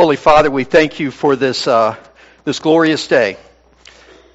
Holy 0.00 0.16
Father, 0.16 0.50
we 0.50 0.64
thank 0.64 0.98
you 0.98 1.10
for 1.10 1.36
this, 1.36 1.66
uh, 1.66 1.94
this 2.44 2.58
glorious 2.58 3.06
day. 3.06 3.36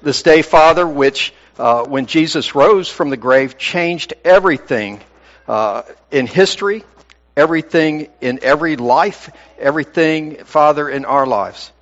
This 0.00 0.22
day, 0.22 0.42
Father, 0.42 0.86
which, 0.86 1.34
uh, 1.58 1.84
when 1.86 2.06
Jesus 2.06 2.54
rose 2.54 2.88
from 2.88 3.10
the 3.10 3.16
grave, 3.16 3.58
changed 3.58 4.14
everything 4.24 5.00
uh, 5.48 5.82
in 6.12 6.28
history, 6.28 6.84
everything 7.36 8.06
in 8.20 8.38
every 8.44 8.76
life, 8.76 9.28
everything, 9.58 10.36
Father, 10.44 10.88
in 10.88 11.04
our 11.04 11.26
lives. 11.26 11.72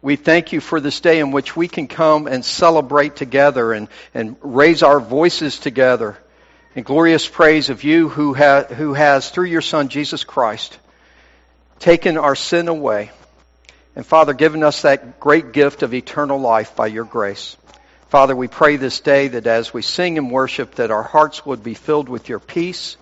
We 0.00 0.16
thank 0.16 0.54
you 0.54 0.62
for 0.62 0.80
this 0.80 1.00
day 1.00 1.20
in 1.20 1.30
which 1.30 1.54
we 1.54 1.68
can 1.68 1.88
come 1.88 2.26
and 2.28 2.42
celebrate 2.42 3.16
together 3.16 3.74
and, 3.74 3.88
and 4.14 4.36
raise 4.40 4.82
our 4.82 4.98
voices 4.98 5.58
together 5.58 6.16
in 6.74 6.84
glorious 6.84 7.28
praise 7.28 7.68
of 7.68 7.84
you 7.84 8.08
who, 8.08 8.32
ha- 8.32 8.64
who 8.64 8.94
has, 8.94 9.28
through 9.28 9.48
your 9.48 9.60
Son, 9.60 9.90
Jesus 9.90 10.24
Christ, 10.24 10.78
taken 11.78 12.16
our 12.16 12.34
sin 12.34 12.68
away. 12.68 13.10
And 13.96 14.04
Father, 14.04 14.34
given 14.34 14.62
us 14.62 14.82
that 14.82 15.18
great 15.18 15.52
gift 15.52 15.82
of 15.82 15.94
eternal 15.94 16.38
life 16.38 16.76
by 16.76 16.86
your 16.86 17.04
grace. 17.04 17.56
Father, 18.08 18.36
we 18.36 18.46
pray 18.46 18.76
this 18.76 19.00
day 19.00 19.28
that 19.28 19.46
as 19.46 19.72
we 19.72 19.80
sing 19.80 20.18
and 20.18 20.30
worship, 20.30 20.74
that 20.74 20.90
our 20.90 21.02
hearts 21.02 21.46
would 21.46 21.62
be 21.62 21.72
filled 21.72 22.10
with 22.10 22.28
your 22.28 22.38
peace. 22.38 22.98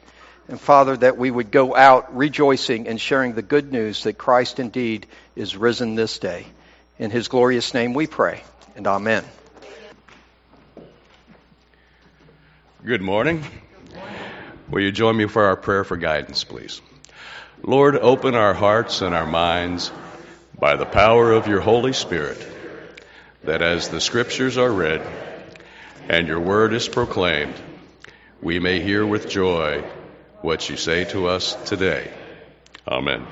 And 0.47 0.61
Father, 0.61 0.97
that 0.97 1.19
we 1.19 1.33
would 1.33 1.51
go 1.51 1.75
out 1.75 2.17
rejoicing 2.17 2.87
and 2.87 3.01
sharing 3.01 3.35
the 3.35 3.43
good 3.43 3.73
news 3.73 4.05
that 4.05 4.19
Christ 4.19 4.61
indeed 4.61 5.07
is 5.35 5.57
risen 5.57 5.97
this 5.97 6.19
day. 6.19 6.47
In 6.97 7.11
his 7.11 7.27
glorious 7.27 7.75
name 7.75 7.93
we 7.93 8.07
pray. 8.07 8.45
And 8.77 8.87
amen. 8.87 9.25
Good 12.85 13.03
morning. 13.03 13.43
Will 14.71 14.83
you 14.83 14.93
join 14.93 15.17
me 15.17 15.27
for 15.27 15.45
our 15.45 15.57
prayer 15.57 15.83
for 15.83 15.97
guidance, 15.97 16.45
please? 16.45 16.81
Lord, 17.63 17.97
open 17.97 18.37
our 18.37 18.55
hearts 18.55 19.01
and 19.03 19.13
our 19.13 19.27
minds 19.27 19.91
by 20.59 20.77
the 20.77 20.87
power 20.87 21.33
of 21.33 21.47
your 21.47 21.61
Holy 21.61 21.93
Spirit, 21.93 22.45
that 23.45 23.63
as 23.63 23.89
the 23.89 24.01
Scriptures 24.01 24.57
are 24.57 24.73
read 24.73 25.03
and 26.09 26.29
your 26.29 26.41
word 26.41 26.73
is 26.73 26.89
proclaimed, 26.89 27.55
we 28.41 28.59
may 28.59 28.81
hear 28.81 29.07
with 29.07 29.29
joy 29.29 29.83
what 30.43 30.69
you 30.69 30.77
say 30.77 31.05
to 31.07 31.29
us 31.29 31.55
today. 31.65 32.11
Amen. 32.87 33.27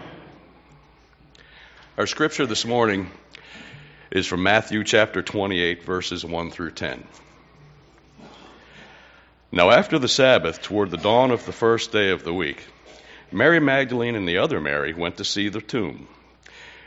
Our 1.98 2.06
scripture 2.06 2.46
this 2.46 2.64
morning 2.64 3.10
is 4.10 4.26
from 4.26 4.42
Matthew 4.42 4.82
chapter 4.82 5.20
28, 5.20 5.84
verses 5.84 6.24
1 6.24 6.50
through 6.50 6.70
10. 6.70 7.04
Now, 9.52 9.70
after 9.70 9.98
the 9.98 10.08
Sabbath, 10.08 10.62
toward 10.62 10.90
the 10.90 10.96
dawn 10.96 11.30
of 11.30 11.44
the 11.44 11.52
first 11.52 11.92
day 11.92 12.10
of 12.10 12.24
the 12.24 12.32
week, 12.32 12.64
Mary 13.30 13.60
Magdalene 13.60 14.14
and 14.14 14.26
the 14.26 14.38
other 14.38 14.58
Mary 14.58 14.94
went 14.94 15.18
to 15.18 15.24
see 15.26 15.50
the 15.50 15.60
tomb. 15.60 16.08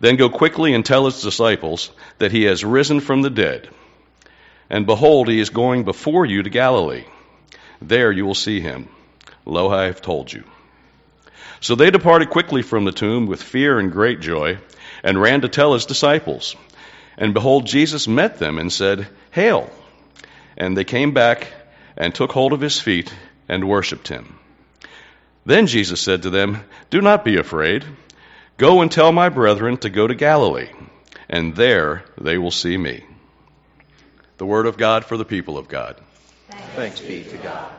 Then 0.00 0.16
go 0.16 0.28
quickly 0.28 0.74
and 0.74 0.84
tell 0.84 1.06
his 1.06 1.22
disciples 1.22 1.90
that 2.18 2.32
he 2.32 2.44
has 2.44 2.64
risen 2.64 3.00
from 3.00 3.22
the 3.22 3.30
dead. 3.30 3.68
And 4.70 4.86
behold, 4.86 5.28
he 5.28 5.40
is 5.40 5.50
going 5.50 5.84
before 5.84 6.26
you 6.26 6.42
to 6.42 6.50
Galilee. 6.50 7.04
There 7.80 8.12
you 8.12 8.26
will 8.26 8.34
see 8.34 8.60
him. 8.60 8.88
Lo, 9.44 9.70
I 9.70 9.84
have 9.84 10.02
told 10.02 10.32
you. 10.32 10.44
So 11.60 11.74
they 11.74 11.90
departed 11.90 12.30
quickly 12.30 12.62
from 12.62 12.84
the 12.84 12.92
tomb 12.92 13.26
with 13.26 13.42
fear 13.42 13.78
and 13.78 13.90
great 13.90 14.20
joy, 14.20 14.58
and 15.02 15.20
ran 15.20 15.40
to 15.40 15.48
tell 15.48 15.72
his 15.72 15.86
disciples. 15.86 16.54
And 17.16 17.34
behold, 17.34 17.66
Jesus 17.66 18.06
met 18.06 18.38
them 18.38 18.58
and 18.58 18.72
said, 18.72 19.08
Hail! 19.32 19.70
And 20.56 20.76
they 20.76 20.84
came 20.84 21.12
back 21.12 21.48
and 21.96 22.14
took 22.14 22.30
hold 22.30 22.52
of 22.52 22.60
his 22.60 22.80
feet 22.80 23.12
and 23.48 23.68
worshipped 23.68 24.08
him. 24.08 24.38
Then 25.44 25.66
Jesus 25.66 26.00
said 26.00 26.22
to 26.22 26.30
them, 26.30 26.62
Do 26.90 27.00
not 27.00 27.24
be 27.24 27.38
afraid. 27.38 27.84
Go 28.58 28.80
and 28.80 28.90
tell 28.90 29.12
my 29.12 29.28
brethren 29.28 29.76
to 29.78 29.88
go 29.88 30.08
to 30.08 30.16
Galilee, 30.16 30.68
and 31.28 31.54
there 31.54 32.04
they 32.20 32.38
will 32.38 32.50
see 32.50 32.76
me. 32.76 33.04
The 34.38 34.46
word 34.46 34.66
of 34.66 34.76
God 34.76 35.04
for 35.04 35.16
the 35.16 35.24
people 35.24 35.56
of 35.56 35.68
God. 35.68 35.96
Thanks 36.74 36.98
be 37.00 37.22
to 37.22 37.36
God. 37.36 37.70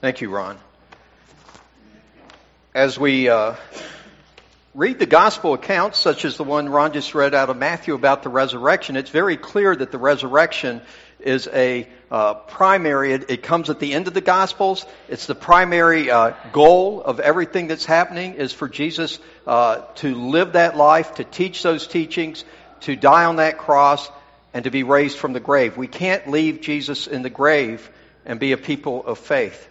Thank 0.00 0.20
you, 0.20 0.30
Ron. 0.30 0.58
As 2.74 2.98
we 2.98 3.28
uh, 3.28 3.54
read 4.74 4.98
the 4.98 5.06
gospel 5.06 5.54
accounts, 5.54 6.00
such 6.00 6.24
as 6.24 6.38
the 6.38 6.44
one 6.44 6.68
Ron 6.68 6.92
just 6.92 7.14
read 7.14 7.34
out 7.34 7.50
of 7.50 7.56
Matthew 7.56 7.94
about 7.94 8.24
the 8.24 8.30
resurrection, 8.30 8.96
it's 8.96 9.10
very 9.10 9.36
clear 9.36 9.76
that 9.76 9.92
the 9.92 9.98
resurrection 9.98 10.82
is 11.20 11.46
a 11.52 11.86
uh, 12.10 12.34
primary, 12.34 13.12
it, 13.12 13.30
it, 13.30 13.42
comes 13.42 13.70
at 13.70 13.78
the 13.78 13.92
end 13.94 14.08
of 14.08 14.14
the 14.14 14.20
gospels. 14.20 14.84
It's 15.08 15.26
the 15.26 15.34
primary 15.34 16.10
uh, 16.10 16.32
goal 16.52 17.02
of 17.02 17.20
everything 17.20 17.68
that's 17.68 17.84
happening 17.84 18.34
is 18.34 18.52
for 18.52 18.68
Jesus 18.68 19.20
uh, 19.46 19.82
to 19.96 20.14
live 20.14 20.54
that 20.54 20.76
life, 20.76 21.14
to 21.14 21.24
teach 21.24 21.62
those 21.62 21.86
teachings, 21.86 22.44
to 22.80 22.96
die 22.96 23.26
on 23.26 23.36
that 23.36 23.58
cross, 23.58 24.10
and 24.52 24.64
to 24.64 24.70
be 24.70 24.82
raised 24.82 25.18
from 25.18 25.32
the 25.32 25.40
grave. 25.40 25.76
We 25.76 25.86
can't 25.86 26.28
leave 26.28 26.60
Jesus 26.60 27.06
in 27.06 27.22
the 27.22 27.30
grave 27.30 27.88
and 28.26 28.40
be 28.40 28.52
a 28.52 28.56
people 28.56 29.06
of 29.06 29.18
faith. 29.18 29.68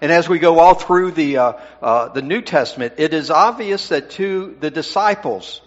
And 0.00 0.10
as 0.10 0.28
we 0.28 0.38
go 0.38 0.58
all 0.58 0.74
through 0.74 1.12
the, 1.12 1.36
uh, 1.36 1.52
uh, 1.80 2.08
the 2.08 2.22
New 2.22 2.40
Testament, 2.40 2.94
it 2.96 3.14
is 3.14 3.30
obvious 3.30 3.88
that 3.88 4.10
to 4.12 4.56
the 4.58 4.70
disciples 4.70 5.60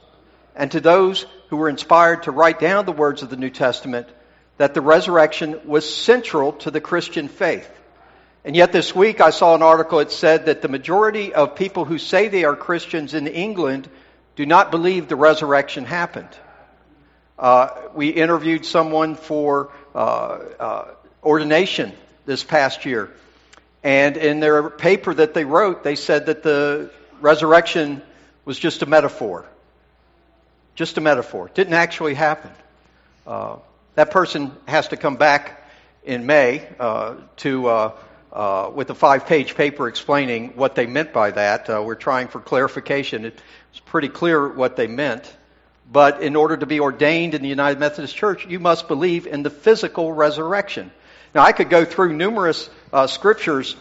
and 0.56 0.72
to 0.72 0.82
those 0.82 1.26
who 1.50 1.58
were 1.58 1.70
inspired 1.70 2.24
to 2.24 2.32
write 2.32 2.60
down 2.60 2.86
the 2.86 2.92
words 2.92 3.22
of 3.22 3.30
the 3.30 3.38
New 3.38 3.50
Testament, 3.50 4.10
that 4.58 4.74
the 4.74 4.82
resurrection 4.82 5.60
was 5.66 5.88
central 5.94 6.54
to 6.54 6.72
the 6.72 6.82
Christian 6.82 7.28
faith. 7.28 7.70
And 8.44 8.56
yet 8.56 8.72
this 8.72 8.96
week 8.96 9.22
I 9.22 9.32
saw 9.32 9.56
an 9.56 9.64
article 9.64 10.00
that 10.00 10.12
said 10.12 10.46
that 10.46 10.62
the 10.62 10.68
majority 10.68 11.34
of 11.34 11.56
people 11.56 11.86
who 11.86 11.98
say 11.98 12.28
they 12.28 12.44
are 12.44 12.56
Christians 12.56 13.14
in 13.14 13.28
England 13.28 13.90
do 14.36 14.46
not 14.46 14.72
believe 14.72 15.08
the 15.08 15.16
resurrection 15.16 15.86
happened. 15.86 16.30
Uh, 17.38 17.70
we 17.94 18.10
interviewed 18.10 18.66
someone 18.66 19.16
for 19.16 19.72
uh, 19.94 19.98
uh, 19.98 20.86
ordination 21.24 21.92
this 22.26 22.44
past 22.44 22.86
year 22.86 23.12
and 23.86 24.18
in 24.18 24.40
their 24.40 24.72
paper 24.72 25.14
that 25.14 25.36
they 25.36 25.46
wrote, 25.46 25.84
they 25.84 25.96
said 25.96 26.26
that 26.26 26.42
the 26.42 26.90
resurrection 27.22 28.02
was 28.44 28.58
just 28.58 28.82
a 28.82 28.88
metaphor. 28.88 29.46
Just 30.74 30.98
a 30.98 31.02
metaphor. 31.02 31.46
It 31.46 31.54
didn't 31.54 31.76
actually 31.76 32.16
happen. 32.16 32.50
That 33.96 34.12
person 34.12 34.52
has 34.68 34.90
to 34.90 34.98
come 34.98 35.16
back 35.16 35.64
in 36.04 36.26
May 36.26 36.68
uh, 36.80 37.16
to 37.38 37.68
uh, 37.68 37.92
uh 38.32 38.72
with 38.76 38.90
a 38.90 38.96
five-page 38.96 39.56
paper 39.56 39.88
explaining 39.88 40.56
what 40.56 40.76
they 40.76 40.86
meant 40.86 41.14
by 41.14 41.32
that. 41.32 41.70
Uh, 41.70 41.82
we're 41.84 41.96
trying 41.96 42.28
for 42.28 42.40
clarification. 42.40 43.26
It's 43.26 43.42
pretty 43.86 44.10
clear 44.10 44.48
what 44.48 44.76
they 44.76 44.88
meant. 44.88 45.34
But 45.92 46.22
in 46.22 46.36
order 46.36 46.58
to 46.58 46.66
be 46.66 46.80
ordained 46.80 47.36
in 47.36 47.42
the 47.42 47.48
United 47.48 47.80
Methodist 47.80 48.16
Church, 48.16 48.46
you 48.48 48.60
must 48.60 48.88
believe 48.88 49.28
in 49.28 49.44
the 49.44 49.50
physical 49.50 50.12
resurrection. 50.12 50.92
Now, 51.34 51.44
I 51.44 51.52
could 51.52 51.70
go 51.70 51.86
through 51.86 52.14
numerous 52.14 52.70
uh, 52.92 53.08
scriptures 53.08 53.76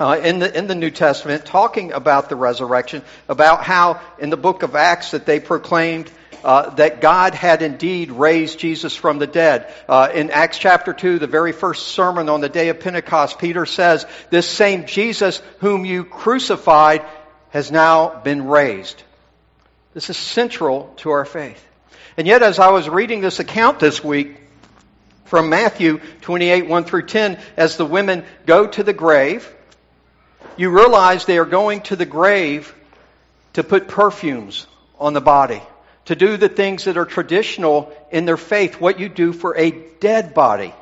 uh, 0.00 0.18
in 0.22 0.38
the 0.38 0.56
in 0.56 0.66
the 0.66 0.74
New 0.74 0.90
Testament 0.90 1.44
talking 1.44 1.92
about 1.92 2.28
the 2.28 2.36
resurrection, 2.36 3.02
about 3.28 3.62
how 3.62 4.00
in 4.18 4.30
the 4.30 4.36
book 4.36 4.62
of 4.62 4.74
Acts 4.74 5.12
that 5.12 5.26
they 5.26 5.40
proclaimed 5.40 6.10
uh, 6.44 6.70
that 6.70 7.00
God 7.00 7.34
had 7.34 7.62
indeed 7.62 8.10
raised 8.10 8.58
Jesus 8.58 8.94
from 8.94 9.18
the 9.18 9.26
dead. 9.26 9.72
Uh, 9.88 10.10
in 10.12 10.30
Acts 10.30 10.58
chapter 10.58 10.92
2, 10.92 11.18
the 11.18 11.26
very 11.26 11.52
first 11.52 11.88
sermon 11.88 12.28
on 12.28 12.40
the 12.40 12.48
day 12.48 12.68
of 12.68 12.80
Pentecost, 12.80 13.38
Peter 13.38 13.66
says, 13.66 14.06
This 14.30 14.48
same 14.48 14.86
Jesus 14.86 15.42
whom 15.58 15.84
you 15.84 16.04
crucified 16.04 17.04
has 17.50 17.70
now 17.70 18.20
been 18.20 18.46
raised. 18.46 19.02
This 19.94 20.10
is 20.10 20.16
central 20.16 20.94
to 20.98 21.10
our 21.10 21.24
faith. 21.24 21.64
And 22.16 22.26
yet, 22.26 22.42
as 22.42 22.58
I 22.58 22.70
was 22.70 22.88
reading 22.88 23.20
this 23.20 23.40
account 23.40 23.80
this 23.80 24.02
week, 24.02 24.36
from 25.30 25.48
Matthew 25.48 26.00
28, 26.22 26.66
1 26.66 26.84
through 26.84 27.06
10, 27.06 27.38
as 27.56 27.76
the 27.76 27.86
women 27.86 28.24
go 28.46 28.66
to 28.66 28.82
the 28.82 28.92
grave, 28.92 29.48
you 30.56 30.70
realize 30.70 31.24
they 31.24 31.38
are 31.38 31.44
going 31.44 31.82
to 31.82 31.94
the 31.94 32.04
grave 32.04 32.74
to 33.52 33.62
put 33.62 33.86
perfumes 33.86 34.66
on 34.98 35.12
the 35.12 35.20
body, 35.20 35.62
to 36.06 36.16
do 36.16 36.36
the 36.36 36.48
things 36.48 36.84
that 36.84 36.96
are 36.96 37.04
traditional 37.04 37.92
in 38.10 38.24
their 38.24 38.36
faith, 38.36 38.80
what 38.80 38.98
you 38.98 39.08
do 39.08 39.32
for 39.32 39.56
a 39.56 39.70
dead 39.70 40.34
body. 40.34 40.74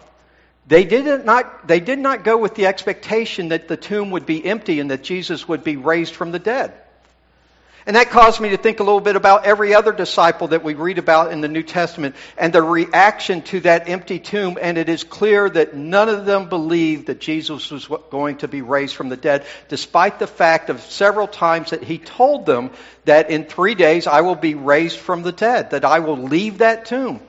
They 0.67 0.85
did 0.85 1.25
not, 1.25 1.67
they 1.67 1.81
did 1.81 1.99
not 1.99 2.25
go 2.25 2.37
with 2.37 2.55
the 2.55 2.67
expectation 2.67 3.49
that 3.49 3.69
the 3.69 3.77
tomb 3.77 4.11
would 4.11 4.27
be 4.27 4.45
empty 4.45 4.81
and 4.81 4.91
that 4.91 5.03
Jesus 5.03 5.49
would 5.49 5.65
be 5.65 5.77
raised 5.77 6.15
from 6.15 6.31
the 6.31 6.39
dead. 6.39 6.75
And 7.87 7.97
that 7.97 8.11
caused 8.11 8.41
me 8.41 8.51
to 8.51 8.59
think 8.59 8.81
a 8.81 8.83
little 8.83 9.01
bit 9.01 9.17
about 9.17 9.47
every 9.47 9.75
other 9.75 9.93
disciple 9.93 10.49
that 10.49 10.63
we 10.63 10.75
read 10.75 10.99
about 10.99 11.33
in 11.33 11.41
the 11.41 11.49
New 11.49 11.63
Testament 11.63 12.17
and 12.37 12.53
their 12.53 12.65
reaction 12.65 13.41
to 13.43 13.61
that 13.61 13.89
empty 13.89 14.19
tomb. 14.19 14.59
And 14.61 14.77
it 14.77 14.89
is 14.89 15.05
clear 15.05 15.49
that 15.49 15.75
none 15.75 16.09
of 16.09 16.27
them 16.27 16.49
believed 16.49 17.07
that 17.07 17.21
Jesus 17.21 17.71
was 17.71 17.89
going 18.11 18.39
to 18.39 18.49
be 18.49 18.61
raised 18.61 18.95
from 18.95 19.09
the 19.09 19.17
dead, 19.17 19.47
despite 19.69 20.19
the 20.19 20.27
fact 20.27 20.69
of 20.69 20.81
several 20.83 21.27
times 21.27 21.71
that 21.71 21.83
he 21.83 21.99
told 21.99 22.45
them 22.45 22.71
that 23.07 23.31
in 23.31 23.45
three 23.45 23.75
days 23.75 24.07
I 24.07 24.21
will 24.21 24.35
be 24.35 24.55
raised 24.55 24.99
from 24.99 25.23
the 25.23 25.33
dead, 25.33 25.71
that 25.71 25.85
I 25.85 26.01
will 26.01 26.19
leave 26.19 26.59
that 26.59 26.85
tomb. 26.85 27.21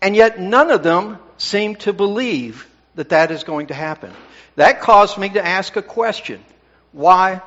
And 0.00 0.14
yet 0.14 0.38
none 0.38 0.70
of 0.70 0.82
them 0.82 1.18
seem 1.38 1.76
to 1.76 1.92
believe 1.92 2.68
that 2.94 3.10
that 3.10 3.30
is 3.30 3.44
going 3.44 3.68
to 3.68 3.74
happen. 3.74 4.12
That 4.56 4.80
caused 4.80 5.18
me 5.18 5.30
to 5.30 5.44
ask 5.44 5.76
a 5.76 5.82
question. 5.82 6.44
Why 6.92 7.42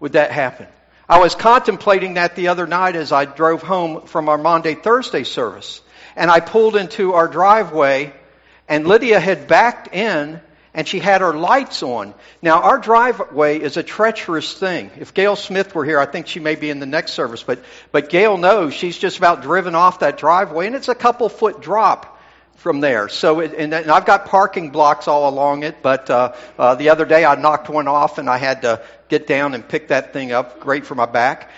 would 0.00 0.12
that 0.12 0.30
happen? 0.30 0.66
I 1.08 1.18
was 1.18 1.34
contemplating 1.34 2.14
that 2.14 2.34
the 2.34 2.48
other 2.48 2.66
night 2.66 2.96
as 2.96 3.12
I 3.12 3.26
drove 3.26 3.62
home 3.62 4.06
from 4.06 4.28
our 4.28 4.38
Maundy 4.38 4.74
Thursday 4.74 5.24
service. 5.24 5.82
And 6.16 6.30
I 6.30 6.40
pulled 6.40 6.76
into 6.76 7.12
our 7.12 7.28
driveway 7.28 8.12
and 8.68 8.86
Lydia 8.86 9.20
had 9.20 9.46
backed 9.46 9.94
in 9.94 10.40
and 10.72 10.88
she 10.88 10.98
had 10.98 11.20
her 11.20 11.34
lights 11.34 11.82
on. 11.82 12.14
Now 12.40 12.62
our 12.62 12.78
driveway 12.78 13.60
is 13.60 13.76
a 13.76 13.82
treacherous 13.82 14.54
thing. 14.54 14.90
If 14.98 15.12
Gail 15.12 15.36
Smith 15.36 15.74
were 15.74 15.84
here, 15.84 16.00
I 16.00 16.06
think 16.06 16.26
she 16.26 16.40
may 16.40 16.54
be 16.54 16.70
in 16.70 16.80
the 16.80 16.86
next 16.86 17.12
service, 17.12 17.42
but, 17.42 17.62
but 17.92 18.08
Gail 18.08 18.38
knows 18.38 18.72
she's 18.72 18.96
just 18.96 19.18
about 19.18 19.42
driven 19.42 19.74
off 19.74 20.00
that 20.00 20.16
driveway 20.16 20.66
and 20.66 20.74
it's 20.74 20.88
a 20.88 20.94
couple 20.94 21.28
foot 21.28 21.60
drop 21.60 22.13
from 22.56 22.80
there. 22.80 23.08
So, 23.08 23.40
it, 23.40 23.52
and, 23.54 23.74
and, 23.74 23.90
I've 23.90 24.06
got 24.06 24.26
parking 24.26 24.70
blocks 24.70 25.06
all 25.06 25.28
along 25.28 25.64
it, 25.64 25.82
but 25.82 26.08
uh, 26.08 26.34
uh, 26.58 26.74
the 26.76 26.90
other 26.90 27.04
day 27.04 27.24
I 27.24 27.34
knocked 27.34 27.68
one 27.68 27.88
off 27.88 28.18
and 28.18 28.28
I 28.28 28.38
had 28.38 28.62
to 28.62 28.82
get 29.08 29.26
down 29.26 29.54
and 29.54 29.66
pick 29.66 29.88
that 29.88 30.12
thing 30.12 30.32
up. 30.32 30.60
Great 30.60 30.86
for 30.86 30.94
my 30.94 31.06
back. 31.06 31.50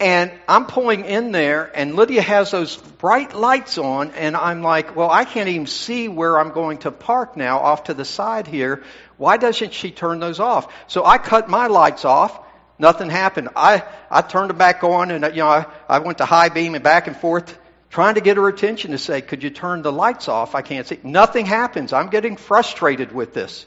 And 0.00 0.32
I'm 0.48 0.66
pulling 0.66 1.04
in 1.04 1.30
there, 1.30 1.70
and 1.72 1.94
Lydia 1.94 2.20
has 2.20 2.50
those 2.50 2.76
bright 2.76 3.32
lights 3.32 3.78
on, 3.78 4.10
and 4.10 4.36
I'm 4.36 4.60
like, 4.60 4.96
well, 4.96 5.08
I 5.08 5.24
can't 5.24 5.48
even 5.48 5.66
see 5.66 6.08
where 6.08 6.38
I'm 6.38 6.50
going 6.50 6.78
to 6.78 6.90
park 6.90 7.36
now 7.36 7.60
off 7.60 7.84
to 7.84 7.94
the 7.94 8.04
side 8.04 8.48
here. 8.48 8.82
Why 9.18 9.36
doesn't 9.36 9.72
she 9.72 9.92
turn 9.92 10.18
those 10.18 10.40
off? 10.40 10.72
So 10.88 11.04
I 11.04 11.18
cut 11.18 11.48
my 11.48 11.68
lights 11.68 12.04
off. 12.04 12.40
Nothing 12.76 13.08
happened. 13.08 13.50
I, 13.54 13.84
I 14.10 14.22
turned 14.22 14.50
them 14.50 14.58
back 14.58 14.82
on, 14.82 15.12
and 15.12 15.24
you 15.26 15.42
know, 15.42 15.46
I, 15.46 15.66
I 15.88 16.00
went 16.00 16.18
to 16.18 16.24
high 16.24 16.48
beam 16.48 16.74
and 16.74 16.82
back 16.82 17.06
and 17.06 17.16
forth 17.16 17.56
trying 17.94 18.16
to 18.16 18.20
get 18.20 18.36
her 18.36 18.48
attention 18.48 18.90
to 18.90 18.98
say, 18.98 19.20
could 19.20 19.44
you 19.44 19.50
turn 19.50 19.82
the 19.82 19.92
lights 19.92 20.28
off? 20.28 20.56
I 20.56 20.62
can't 20.62 20.84
see. 20.84 20.98
Nothing 21.04 21.46
happens. 21.46 21.92
I'm 21.92 22.08
getting 22.08 22.36
frustrated 22.36 23.12
with 23.12 23.34
this. 23.34 23.66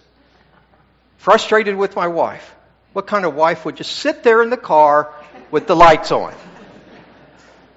Frustrated 1.15 1.77
with 1.77 1.95
my 1.95 2.09
wife. 2.09 2.53
What 2.91 3.07
kind 3.07 3.23
of 3.23 3.35
wife 3.35 3.63
would 3.63 3.77
just 3.77 3.93
sit 3.93 4.23
there 4.23 4.43
in 4.43 4.49
the 4.49 4.57
car 4.57 5.13
with 5.49 5.65
the 5.65 5.77
lights 5.77 6.11
on? 6.11 6.33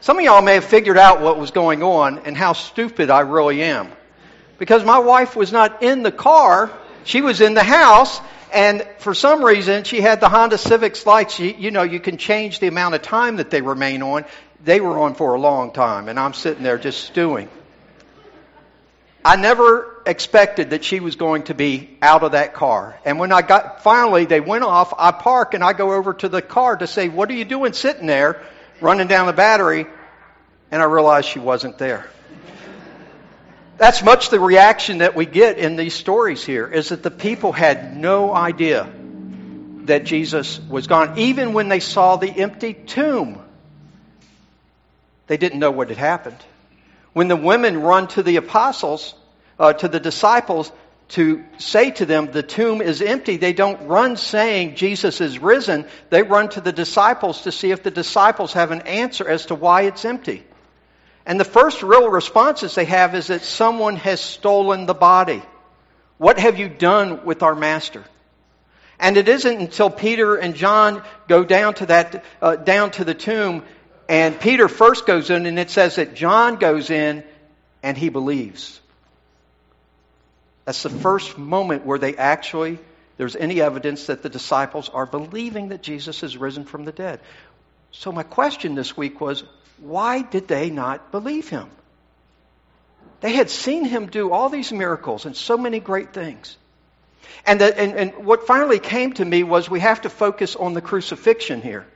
Some 0.01 0.19
of 0.19 0.25
y'all 0.25 0.43
may 0.43 0.55
have 0.55 0.65
figured 0.65 0.99
out 0.99 1.21
what 1.21 1.39
was 1.39 1.53
going 1.53 1.85
on 1.85 2.19
and 2.25 2.37
how 2.37 2.53
stupid 2.53 3.11
I 3.11 3.21
really 3.21 3.63
am. 3.63 3.89
Because 4.59 4.85
my 4.85 4.99
wife 4.99 5.37
was 5.37 5.53
not 5.53 5.85
in 5.85 6.03
the 6.03 6.11
car, 6.11 6.73
she 7.05 7.21
was 7.21 7.41
in 7.41 7.55
the 7.55 7.63
house, 7.63 8.21
and 8.53 8.85
for 8.99 9.15
some 9.15 9.45
reason 9.45 9.85
she 9.85 10.01
had 10.01 10.19
the 10.19 10.29
Honda 10.29 10.59
Civics 10.59 11.07
lights. 11.07 11.39
You, 11.39 11.55
you 11.57 11.71
know, 11.71 11.85
you 11.85 12.01
can 12.01 12.17
change 12.17 12.59
the 12.59 12.67
amount 12.67 12.97
of 12.97 13.03
time 13.03 13.37
that 13.37 13.51
they 13.51 13.63
remain 13.63 14.03
on 14.03 14.25
they 14.65 14.81
were 14.81 14.99
on 14.99 15.15
for 15.15 15.35
a 15.35 15.41
long 15.41 15.73
time, 15.73 16.09
and 16.09 16.19
I'm 16.19 16.35
sitting 16.35 16.63
there 16.63 16.79
just 16.79 17.05
stewing. 17.05 17.49
I 19.25 19.37
never 19.37 20.03
expected 20.07 20.71
that 20.71 20.83
she 20.83 21.01
was 21.01 21.17
going 21.17 21.43
to 21.45 21.55
be 21.55 21.99
out 22.01 22.23
of 22.23 22.33
that 22.33 22.55
car. 22.55 22.99
And 23.05 23.19
when 23.19 23.33
I 23.33 23.43
got, 23.43 23.83
finally, 23.83 24.25
they 24.25 24.41
went 24.41 24.65
off, 24.65 24.95
I 24.97 25.11
park 25.11 25.53
and 25.53 25.63
I 25.63 25.75
go 25.75 25.93
over 25.93 26.15
to 26.15 26.29
the 26.29 26.41
car 26.41 26.77
to 26.77 26.87
say, 26.87 27.09
what 27.09 27.29
are 27.31 27.35
you 27.35 27.45
doing 27.45 27.75
sitting 27.75 28.07
there, 28.07 28.43
running 28.81 29.09
down 29.09 29.27
the 29.27 29.35
battery? 29.35 29.87
And 30.71 30.81
I 30.81 30.87
realized 30.87 31.29
she 31.29 31.39
wasn't 31.39 31.77
there. 31.77 32.09
That's 33.77 34.03
much 34.03 34.31
the 34.31 34.41
reaction 34.41 34.99
that 34.99 35.15
we 35.15 35.27
get 35.27 35.59
in 35.59 35.77
these 35.77 35.95
stories 35.95 36.45
here, 36.45 36.67
is 36.67 36.91
that 36.91 37.03
the 37.03 37.11
people 37.11 37.53
had 37.53 37.97
no 37.97 38.35
idea 38.35 38.91
that 39.85 40.05
Jesus 40.05 40.61
was 40.61 40.87
gone, 40.87 41.19
even 41.19 41.53
when 41.53 41.69
they 41.69 41.81
saw 41.81 42.17
the 42.17 42.31
empty 42.31 42.73
tomb. 42.73 43.43
They 45.31 45.37
didn't 45.37 45.61
know 45.61 45.71
what 45.71 45.91
had 45.91 45.97
happened. 45.97 46.39
When 47.13 47.29
the 47.29 47.37
women 47.37 47.81
run 47.81 48.09
to 48.09 48.23
the 48.25 48.35
apostles, 48.35 49.15
uh, 49.61 49.75
to 49.75 49.87
the 49.87 50.01
disciples, 50.01 50.73
to 51.11 51.45
say 51.57 51.93
to 51.93 52.05
them, 52.05 52.33
the 52.33 52.43
tomb 52.43 52.83
is 52.83 53.01
empty, 53.01 53.37
they 53.37 53.53
don't 53.53 53.87
run 53.87 54.17
saying 54.17 54.75
Jesus 54.75 55.21
is 55.21 55.39
risen. 55.39 55.87
They 56.09 56.25
run 56.25 56.49
to 56.49 56.61
the 56.61 56.73
disciples 56.73 57.43
to 57.43 57.53
see 57.53 57.71
if 57.71 57.85
the 57.85 57.93
disciples 57.93 58.55
have 58.55 58.73
an 58.73 58.81
answer 58.81 59.29
as 59.29 59.47
to 59.47 59.55
why 59.55 59.83
it's 59.83 60.05
empty. 60.05 60.43
And 61.25 61.39
the 61.39 61.45
first 61.45 61.85
real 61.85 62.11
responses 62.11 62.75
they 62.75 62.87
have 62.87 63.15
is 63.15 63.29
that 63.29 63.43
someone 63.45 63.95
has 63.99 64.21
stolen 64.21 64.87
the 64.87 64.95
body. 64.95 65.45
What 66.19 66.41
have 66.41 66.59
you 66.59 66.69
done 66.69 67.25
with 67.25 67.45
our 67.45 67.55
master? 67.55 68.03
And 68.99 69.17
it 69.17 69.29
isn't 69.29 69.61
until 69.61 69.91
Peter 69.91 70.35
and 70.35 70.57
John 70.57 71.05
go 71.29 71.45
down 71.45 71.75
to 71.75 71.87
that, 71.87 72.25
uh, 72.43 72.57
down 72.57 72.91
to 72.93 73.05
the 73.05 73.15
tomb 73.15 73.63
and 74.11 74.41
Peter 74.41 74.67
first 74.67 75.07
goes 75.07 75.31
in, 75.31 75.47
and 75.47 75.57
it 75.57 75.71
says 75.71 75.95
that 75.95 76.15
John 76.15 76.57
goes 76.57 76.91
in 76.91 77.23
and 77.81 77.97
he 77.97 78.09
believes. 78.09 78.81
That's 80.65 80.83
the 80.83 80.91
first 80.91 81.39
moment 81.39 81.87
where 81.87 81.97
they 81.97 82.17
actually, 82.17 82.81
there's 83.19 83.37
any 83.37 83.63
evidence 83.63 84.07
that 84.07 84.25
the 84.25 84.29
disciples 84.29 84.89
are 84.89 85.07
believing 85.07 85.69
that 85.69 85.81
Jesus 85.81 86.25
is 86.25 86.37
risen 86.37 86.65
from 86.65 86.85
the 86.85 86.91
dead. 86.91 87.21
So 87.93 88.11
my 88.11 88.25
question 88.25 88.75
this 88.75 88.97
week 88.97 89.21
was, 89.21 89.45
why 89.79 90.23
did 90.23 90.49
they 90.49 90.71
not 90.71 91.13
believe 91.13 91.49
him? 91.49 91.71
They 93.21 93.33
had 93.33 93.49
seen 93.49 93.85
him 93.85 94.07
do 94.07 94.33
all 94.33 94.49
these 94.49 94.73
miracles 94.73 95.25
and 95.25 95.37
so 95.37 95.57
many 95.57 95.79
great 95.79 96.13
things. 96.13 96.57
And, 97.47 97.61
the, 97.61 97.79
and, 97.79 97.93
and 97.95 98.27
what 98.27 98.49
finally 98.49 98.81
came 98.81 99.13
to 99.13 99.25
me 99.25 99.45
was 99.45 99.71
we 99.71 99.79
have 99.79 100.01
to 100.01 100.11
focus 100.11 100.57
on 100.57 100.75
the 100.75 100.81
crucifixion 100.81 101.63
here. 101.63 101.87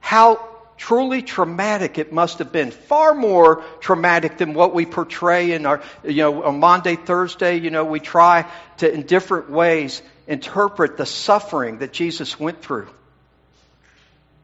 How 0.00 0.53
truly 0.76 1.22
traumatic 1.22 1.98
it 1.98 2.12
must 2.12 2.38
have 2.38 2.52
been. 2.52 2.70
Far 2.70 3.14
more 3.14 3.62
traumatic 3.80 4.38
than 4.38 4.54
what 4.54 4.74
we 4.74 4.86
portray 4.86 5.52
in 5.52 5.66
our, 5.66 5.82
you 6.02 6.22
know, 6.22 6.42
on 6.44 6.60
Maundy, 6.60 6.96
Thursday, 6.96 7.58
you 7.58 7.70
know, 7.70 7.84
we 7.84 8.00
try 8.00 8.50
to, 8.78 8.92
in 8.92 9.02
different 9.02 9.50
ways, 9.50 10.02
interpret 10.26 10.96
the 10.96 11.06
suffering 11.06 11.78
that 11.78 11.92
Jesus 11.92 12.38
went 12.38 12.62
through. 12.62 12.88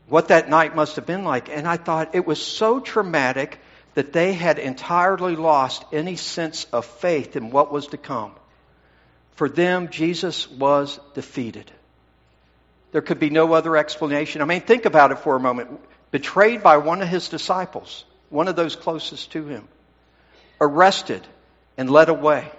What 0.08 0.28
that 0.28 0.48
night 0.48 0.74
must 0.74 0.96
have 0.96 1.06
been 1.06 1.24
like. 1.24 1.48
And 1.48 1.66
I 1.66 1.76
thought 1.76 2.14
it 2.14 2.26
was 2.26 2.42
so 2.42 2.80
traumatic 2.80 3.58
that 3.94 4.12
they 4.12 4.32
had 4.32 4.58
entirely 4.58 5.36
lost 5.36 5.84
any 5.92 6.16
sense 6.16 6.64
of 6.72 6.84
faith 6.84 7.36
in 7.36 7.50
what 7.50 7.72
was 7.72 7.88
to 7.88 7.96
come. 7.96 8.32
For 9.32 9.48
them, 9.48 9.88
Jesus 9.88 10.50
was 10.50 11.00
defeated. 11.14 11.70
There 12.92 13.00
could 13.00 13.20
be 13.20 13.30
no 13.30 13.52
other 13.52 13.76
explanation. 13.76 14.42
I 14.42 14.44
mean, 14.44 14.60
think 14.60 14.84
about 14.84 15.12
it 15.12 15.20
for 15.20 15.36
a 15.36 15.40
moment 15.40 15.80
betrayed 16.10 16.62
by 16.62 16.78
one 16.78 17.02
of 17.02 17.08
his 17.08 17.28
disciples, 17.28 18.04
one 18.28 18.48
of 18.48 18.56
those 18.56 18.76
closest 18.76 19.32
to 19.32 19.46
him, 19.46 19.68
arrested 20.60 21.26
and 21.76 21.90
led 21.90 22.08
away, 22.08 22.50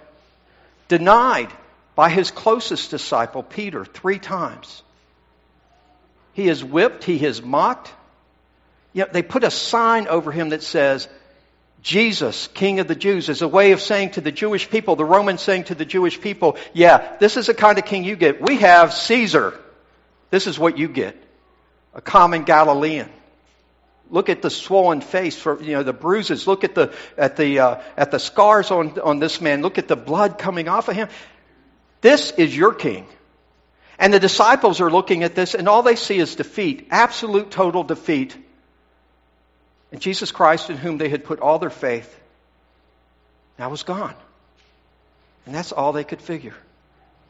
denied 0.87 1.51
by 1.95 2.09
his 2.09 2.31
closest 2.31 2.91
disciple, 2.91 3.43
Peter, 3.43 3.85
three 3.85 4.19
times. 4.19 4.81
He 6.33 6.47
is 6.47 6.63
whipped, 6.63 7.03
he 7.03 7.23
is 7.23 7.41
mocked. 7.41 7.93
Yet 8.93 9.13
they 9.13 9.21
put 9.21 9.43
a 9.43 9.51
sign 9.51 10.07
over 10.07 10.31
him 10.31 10.49
that 10.49 10.63
says, 10.63 11.07
Jesus, 11.81 12.47
King 12.47 12.79
of 12.79 12.87
the 12.87 12.95
Jews, 12.95 13.29
is 13.29 13.41
a 13.41 13.47
way 13.47 13.71
of 13.71 13.81
saying 13.81 14.11
to 14.11 14.21
the 14.21 14.31
Jewish 14.31 14.69
people, 14.69 14.95
the 14.95 15.05
Romans 15.05 15.41
saying 15.41 15.65
to 15.65 15.75
the 15.75 15.85
Jewish 15.85 16.21
people, 16.21 16.57
yeah, 16.73 17.17
this 17.19 17.37
is 17.37 17.47
the 17.47 17.53
kind 17.53 17.77
of 17.77 17.85
king 17.85 18.03
you 18.03 18.15
get. 18.15 18.41
We 18.41 18.57
have 18.57 18.93
Caesar. 18.93 19.59
This 20.29 20.47
is 20.47 20.59
what 20.59 20.77
you 20.77 20.87
get. 20.87 21.17
A 21.93 22.01
common 22.01 22.43
Galilean. 22.43 23.09
Look 24.11 24.27
at 24.27 24.41
the 24.41 24.49
swollen 24.49 24.99
face 24.99 25.37
for 25.37 25.63
you 25.63 25.71
know 25.71 25.83
the 25.83 25.93
bruises. 25.93 26.45
Look 26.45 26.65
at 26.65 26.75
the 26.75 26.93
at 27.17 27.37
the 27.37 27.59
uh, 27.59 27.81
at 27.95 28.11
the 28.11 28.19
scars 28.19 28.69
on 28.69 28.99
on 28.99 29.19
this 29.19 29.39
man. 29.39 29.61
Look 29.61 29.77
at 29.77 29.87
the 29.87 29.95
blood 29.95 30.37
coming 30.37 30.67
off 30.67 30.89
of 30.89 30.95
him. 30.95 31.07
This 32.01 32.31
is 32.31 32.55
your 32.55 32.73
king. 32.73 33.07
And 33.97 34.13
the 34.13 34.19
disciples 34.19 34.81
are 34.81 34.91
looking 34.91 35.23
at 35.23 35.33
this, 35.33 35.55
and 35.55 35.69
all 35.69 35.81
they 35.81 35.95
see 35.95 36.17
is 36.17 36.35
defeat, 36.35 36.87
absolute 36.91 37.51
total 37.51 37.83
defeat. 37.83 38.35
And 39.91 40.01
Jesus 40.01 40.31
Christ, 40.31 40.69
in 40.69 40.77
whom 40.77 40.97
they 40.97 41.07
had 41.07 41.23
put 41.23 41.39
all 41.39 41.59
their 41.59 41.69
faith, 41.69 42.19
now 43.57 43.69
was 43.69 43.83
gone. 43.83 44.15
And 45.45 45.55
that's 45.55 45.71
all 45.71 45.93
they 45.93 46.03
could 46.03 46.21
figure. 46.21 46.55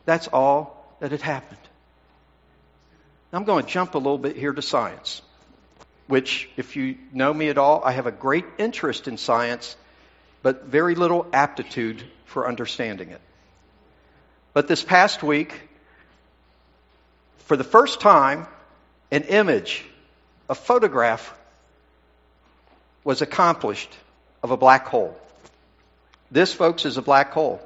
That's 0.05 0.27
all 0.29 0.95
that 0.99 1.11
had 1.11 1.21
happened. 1.21 1.59
I'm 3.33 3.43
going 3.43 3.65
to 3.65 3.69
jump 3.69 3.95
a 3.95 3.97
little 3.97 4.17
bit 4.17 4.35
here 4.35 4.51
to 4.51 4.61
science 4.61 5.21
which, 6.07 6.49
if 6.57 6.75
you 6.75 6.97
know 7.13 7.33
me 7.33 7.49
at 7.49 7.57
all, 7.57 7.83
I 7.83 7.91
have 7.91 8.07
a 8.07 8.11
great 8.11 8.45
interest 8.57 9.07
in 9.07 9.17
science. 9.17 9.75
but 10.43 10.65
very 10.65 10.95
little 10.95 11.27
aptitude 11.33 12.03
for 12.25 12.47
understanding 12.47 13.09
it. 13.09 13.21
But 14.53 14.67
this 14.67 14.83
past 14.83 15.23
week, 15.23 15.69
for 17.45 17.55
the 17.55 17.63
first 17.63 18.01
time, 18.01 18.47
an 19.11 19.23
image, 19.23 19.85
a 20.49 20.55
photograph, 20.55 21.37
was 23.03 23.21
accomplished 23.21 23.95
of 24.43 24.51
a 24.51 24.57
black 24.57 24.87
hole. 24.87 25.17
This, 26.31 26.53
folks, 26.53 26.85
is 26.85 26.97
a 26.97 27.01
black 27.01 27.31
hole. 27.31 27.61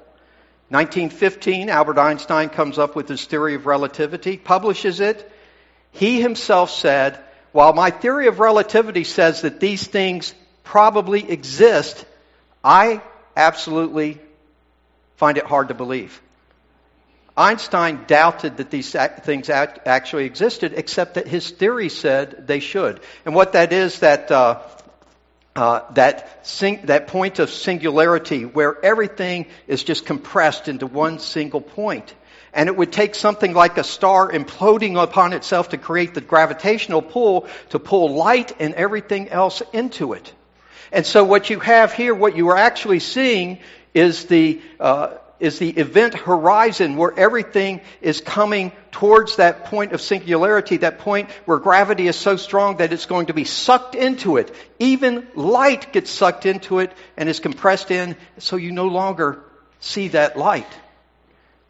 1915, 0.70 1.70
Albert 1.70 2.00
Einstein 2.00 2.50
comes 2.50 2.80
up 2.80 2.96
with 2.96 3.08
his 3.08 3.24
theory 3.26 3.54
of 3.56 3.66
relativity, 3.66 4.38
publishes 4.38 5.00
it. 5.00 5.32
He 5.92 6.20
himself 6.20 6.72
said, 6.72 7.20
while 7.56 7.72
my 7.72 7.90
theory 7.90 8.28
of 8.28 8.40
relativity 8.40 9.06
says 9.06 9.44
that 9.44 9.62
these 9.62 9.88
things 9.88 10.34
probably 10.66 11.32
exist, 11.32 12.04
I 12.62 13.02
absolutely 13.34 14.20
find 15.16 15.38
it 15.38 15.46
hard 15.46 15.70
to 15.70 15.74
believe. 15.74 16.22
Einstein 17.38 18.04
doubted 18.08 18.58
that 18.58 18.72
these 18.72 18.92
things 18.92 19.50
actually 19.50 20.26
existed, 20.26 20.74
except 20.76 21.14
that 21.14 21.30
his 21.30 21.50
theory 21.50 21.88
said 21.88 22.46
they 22.46 22.60
should. 22.60 23.00
And 23.24 23.34
what 23.34 23.54
that 23.54 23.72
is, 23.72 24.00
that 24.00 24.30
uh, 24.32 24.60
uh, 25.56 25.80
that 25.94 26.46
sing, 26.46 26.88
that 26.88 27.08
point 27.08 27.40
of 27.40 27.50
singularity 27.50 28.44
where 28.44 28.84
everything 28.84 29.46
is 29.66 29.82
just 29.82 30.06
compressed 30.06 30.68
into 30.68 30.88
one 30.88 31.20
single 31.20 31.62
point. 31.62 32.14
And 32.56 32.70
it 32.70 32.76
would 32.76 32.92
take 32.92 33.14
something 33.14 33.54
like 33.54 33.78
a 33.78 33.84
star 33.84 34.32
imploding 34.32 35.02
upon 35.02 35.34
itself 35.34 35.70
to 35.70 35.78
create 35.78 36.14
the 36.14 36.22
gravitational 36.22 37.02
pull 37.02 37.48
to 37.70 37.80
pull 37.80 38.16
light 38.16 38.54
and 38.60 38.74
everything 38.74 39.30
else 39.30 39.62
into 39.74 40.14
it. 40.14 40.34
And 40.92 41.06
so 41.06 41.26
what 41.26 41.50
you 41.50 41.60
have 41.60 41.92
here, 41.92 42.16
what 42.16 42.38
you 42.38 42.48
are 42.50 42.58
actually 42.58 43.00
seeing 43.00 43.60
is 43.94 44.26
the, 44.26 44.62
uh, 44.80 45.16
is 45.40 45.60
the 45.60 45.70
event 45.70 46.14
horizon 46.14 46.96
where 46.96 47.14
everything 47.18 47.82
is 48.02 48.22
coming 48.22 48.72
towards 48.92 49.36
that 49.36 49.66
point 49.66 49.92
of 49.92 50.00
singularity, 50.00 50.78
that 50.78 51.00
point 51.00 51.30
where 51.44 51.60
gravity 51.60 52.08
is 52.08 52.16
so 52.16 52.38
strong 52.38 52.78
that 52.78 52.94
it's 52.94 53.06
going 53.06 53.26
to 53.26 53.34
be 53.34 53.44
sucked 53.44 53.96
into 53.96 54.38
it. 54.38 54.56
Even 54.80 55.28
light 55.36 55.92
gets 55.92 56.10
sucked 56.10 56.46
into 56.46 56.80
it 56.80 56.94
and 57.18 57.28
is 57.28 57.42
compressed 57.42 57.92
in, 57.92 58.16
so 58.38 58.56
you 58.56 58.72
no 58.72 58.88
longer 58.88 59.44
see 59.82 60.08
that 60.10 60.38
light. 60.38 60.68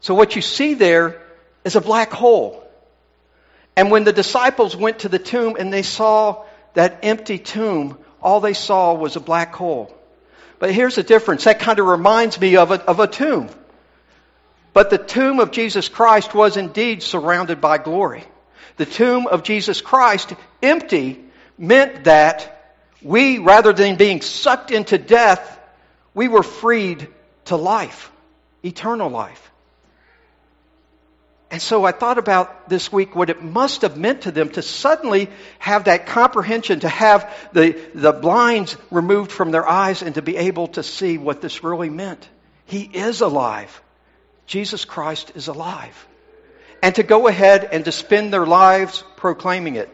So 0.00 0.14
what 0.14 0.36
you 0.36 0.42
see 0.42 0.74
there 0.74 1.22
is 1.64 1.76
a 1.76 1.80
black 1.80 2.10
hole. 2.10 2.62
And 3.76 3.90
when 3.90 4.04
the 4.04 4.12
disciples 4.12 4.74
went 4.76 5.00
to 5.00 5.08
the 5.08 5.18
tomb 5.18 5.56
and 5.58 5.72
they 5.72 5.82
saw 5.82 6.44
that 6.74 7.00
empty 7.02 7.38
tomb, 7.38 7.98
all 8.22 8.40
they 8.40 8.54
saw 8.54 8.94
was 8.94 9.16
a 9.16 9.20
black 9.20 9.54
hole. 9.54 9.94
But 10.58 10.72
here's 10.72 10.94
the 10.94 11.02
difference. 11.02 11.44
That 11.44 11.60
kind 11.60 11.78
of 11.78 11.86
reminds 11.86 12.40
me 12.40 12.56
of 12.56 12.70
a, 12.70 12.82
of 12.82 13.00
a 13.00 13.06
tomb. 13.06 13.50
But 14.72 14.90
the 14.90 14.98
tomb 14.98 15.40
of 15.40 15.50
Jesus 15.50 15.88
Christ 15.88 16.34
was 16.34 16.56
indeed 16.56 17.02
surrounded 17.02 17.60
by 17.60 17.78
glory. 17.78 18.24
The 18.76 18.86
tomb 18.86 19.26
of 19.26 19.42
Jesus 19.42 19.80
Christ, 19.80 20.34
empty, 20.62 21.24
meant 21.58 22.04
that 22.04 22.76
we, 23.02 23.38
rather 23.38 23.72
than 23.72 23.96
being 23.96 24.20
sucked 24.20 24.70
into 24.70 24.98
death, 24.98 25.58
we 26.14 26.28
were 26.28 26.42
freed 26.42 27.08
to 27.46 27.56
life, 27.56 28.10
eternal 28.62 29.08
life. 29.08 29.50
And 31.50 31.62
so 31.62 31.84
I 31.84 31.92
thought 31.92 32.18
about 32.18 32.68
this 32.68 32.90
week 32.90 33.14
what 33.14 33.30
it 33.30 33.42
must 33.42 33.82
have 33.82 33.96
meant 33.96 34.22
to 34.22 34.32
them 34.32 34.48
to 34.50 34.62
suddenly 34.62 35.30
have 35.60 35.84
that 35.84 36.06
comprehension, 36.06 36.80
to 36.80 36.88
have 36.88 37.32
the, 37.52 37.78
the 37.94 38.12
blinds 38.12 38.76
removed 38.90 39.30
from 39.30 39.52
their 39.52 39.68
eyes 39.68 40.02
and 40.02 40.14
to 40.16 40.22
be 40.22 40.36
able 40.36 40.68
to 40.68 40.82
see 40.82 41.18
what 41.18 41.40
this 41.40 41.62
really 41.62 41.90
meant. 41.90 42.28
He 42.64 42.82
is 42.82 43.20
alive. 43.20 43.80
Jesus 44.46 44.84
Christ 44.84 45.32
is 45.36 45.46
alive. 45.46 46.06
And 46.82 46.94
to 46.96 47.04
go 47.04 47.28
ahead 47.28 47.68
and 47.70 47.84
to 47.84 47.92
spend 47.92 48.32
their 48.32 48.46
lives 48.46 49.04
proclaiming 49.16 49.76
it. 49.76 49.88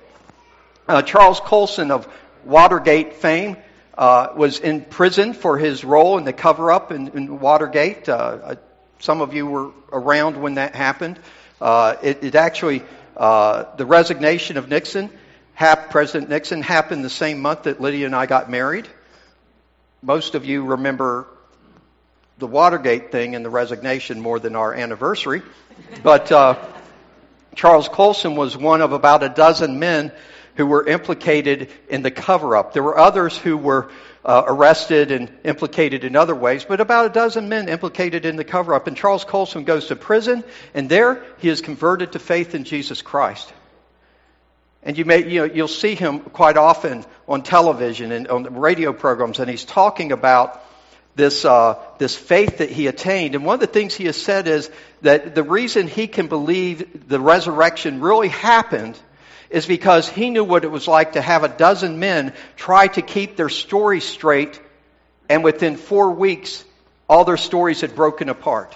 Uh, 0.89 1.03
Charles 1.03 1.39
Colson 1.41 1.91
of 1.91 2.09
Watergate 2.45 3.15
fame 3.15 3.57
uh, 3.97 4.29
was 4.35 4.59
in 4.59 4.81
prison 4.81 5.35
for 5.35 5.59
his 5.59 5.85
role 5.85 6.19
in 6.19 6.25
the 6.25 6.33
cover 6.33 6.73
up 6.73 6.91
in, 6.91 7.09
in, 7.09 7.41
Watergate. 7.41 8.09
Uh, 8.09 8.15
uh 8.15 8.55
some 8.99 9.21
of 9.21 9.35
you 9.35 9.47
were 9.47 9.71
around 9.93 10.41
when 10.41 10.55
that 10.55 10.75
happened. 10.75 11.19
Uh, 11.63 11.97
it, 12.03 12.25
it, 12.25 12.35
actually, 12.35 12.83
uh, 13.17 13.77
the 13.77 13.87
resignation 13.87 14.57
of 14.57 14.69
Nixon, 14.69 15.09
hap, 15.55 15.91
President 15.91 16.29
Nixon, 16.29 16.61
happened 16.61 17.05
the 17.05 17.09
same 17.09 17.41
month 17.41 17.63
that 17.63 17.81
Lydia 17.81 18.07
and 18.07 18.17
I 18.17 18.27
got 18.27 18.51
married. 18.51 18.89
Most 20.03 20.35
of 20.35 20.45
you 20.45 20.65
remember 20.65 21.29
the 22.39 22.49
Watergate 22.49 23.13
thing 23.13 23.37
and 23.37 23.45
the 23.45 23.49
resignation 23.49 24.21
more 24.21 24.41
than 24.41 24.57
our 24.57 24.75
anniversary. 24.75 25.41
But 26.03 26.33
uh, 26.33 26.59
Charles 27.55 27.89
Colson 27.89 28.35
was 28.35 28.57
one 28.57 28.81
of 28.81 28.91
about 28.91 29.23
a 29.23 29.29
dozen 29.29 29.79
men 29.79 30.11
who 30.57 30.67
were 30.67 30.85
implicated 30.85 31.71
in 31.89 32.03
the 32.03 32.11
cover 32.11 32.57
up. 32.57 32.73
There 32.73 32.83
were 32.83 32.99
others 32.99 33.39
who 33.39 33.57
were 33.57 33.89
uh, 34.25 34.43
arrested 34.47 35.11
and 35.11 35.31
implicated 35.45 36.05
in 36.05 36.15
other 36.17 36.35
ways, 36.35 36.65
but 36.65 36.81
about 36.81 37.07
a 37.07 37.09
dozen 37.09 37.49
men 37.49 37.69
implicated 37.69 38.25
in 38.25 38.37
the 38.37 38.45
cover 38.45 38.75
up. 38.75 38.87
And 38.87 38.97
Charles 38.97 39.25
Colson 39.25 39.65
goes 39.65 39.89
to 39.89 39.97
prison, 39.97 40.45
and 40.75 40.89
there 40.89 41.25
he 41.39 41.49
is 41.49 41.61
converted 41.61 42.13
to 42.13 42.19
faith 42.19 42.55
in 42.55 42.65
Jesus 42.65 43.03
Christ. 43.03 43.53
And 44.83 44.99
you 44.99 45.05
may, 45.05 45.29
you 45.29 45.41
know, 45.41 45.55
you'll 45.55 45.69
see 45.69 45.95
him 45.95 46.21
quite 46.21 46.57
often 46.57 47.05
on 47.29 47.43
television 47.43 48.13
and 48.13 48.29
on 48.29 48.55
radio 48.55 48.93
programs, 48.93 49.39
and 49.39 49.51
he's 49.51 49.65
talking 49.65 50.13
about 50.13 50.61
this, 51.15 51.45
uh, 51.45 51.79
this 51.99 52.17
faith 52.17 52.59
that 52.59 52.71
he 52.71 52.87
attained. 52.87 53.35
And 53.35 53.45
one 53.45 53.55
of 53.55 53.61
the 53.61 53.67
things 53.67 53.95
he 53.95 54.07
has 54.07 54.17
said 54.17 54.49
is 54.49 54.71
that 55.03 55.35
the 55.35 55.43
reason 55.43 55.87
he 55.87 56.07
can 56.07 56.29
believe 56.29 57.09
the 57.09 57.21
resurrection 57.21 58.01
really 58.01 58.29
happened 58.29 58.99
is 59.53 59.67
because 59.67 60.09
he 60.09 60.31
knew 60.31 60.45
what 60.45 60.65
it 60.65 60.71
was 60.71 60.89
like 60.89 61.13
to 61.13 61.21
have 61.21 61.45
a 61.45 61.49
dozen 61.49 61.99
men 61.99 62.33
try 62.57 62.87
to 62.89 63.03
keep 63.03 63.37
their 63.37 63.51
story 63.51 64.01
straight, 64.01 64.61
and 65.29 65.45
within 65.45 65.77
four 65.77 66.11
weeks, 66.11 66.65
all 67.09 67.25
their 67.25 67.37
stories 67.37 67.83
had 67.83 67.95
broken 67.95 68.29
apart. 68.29 68.75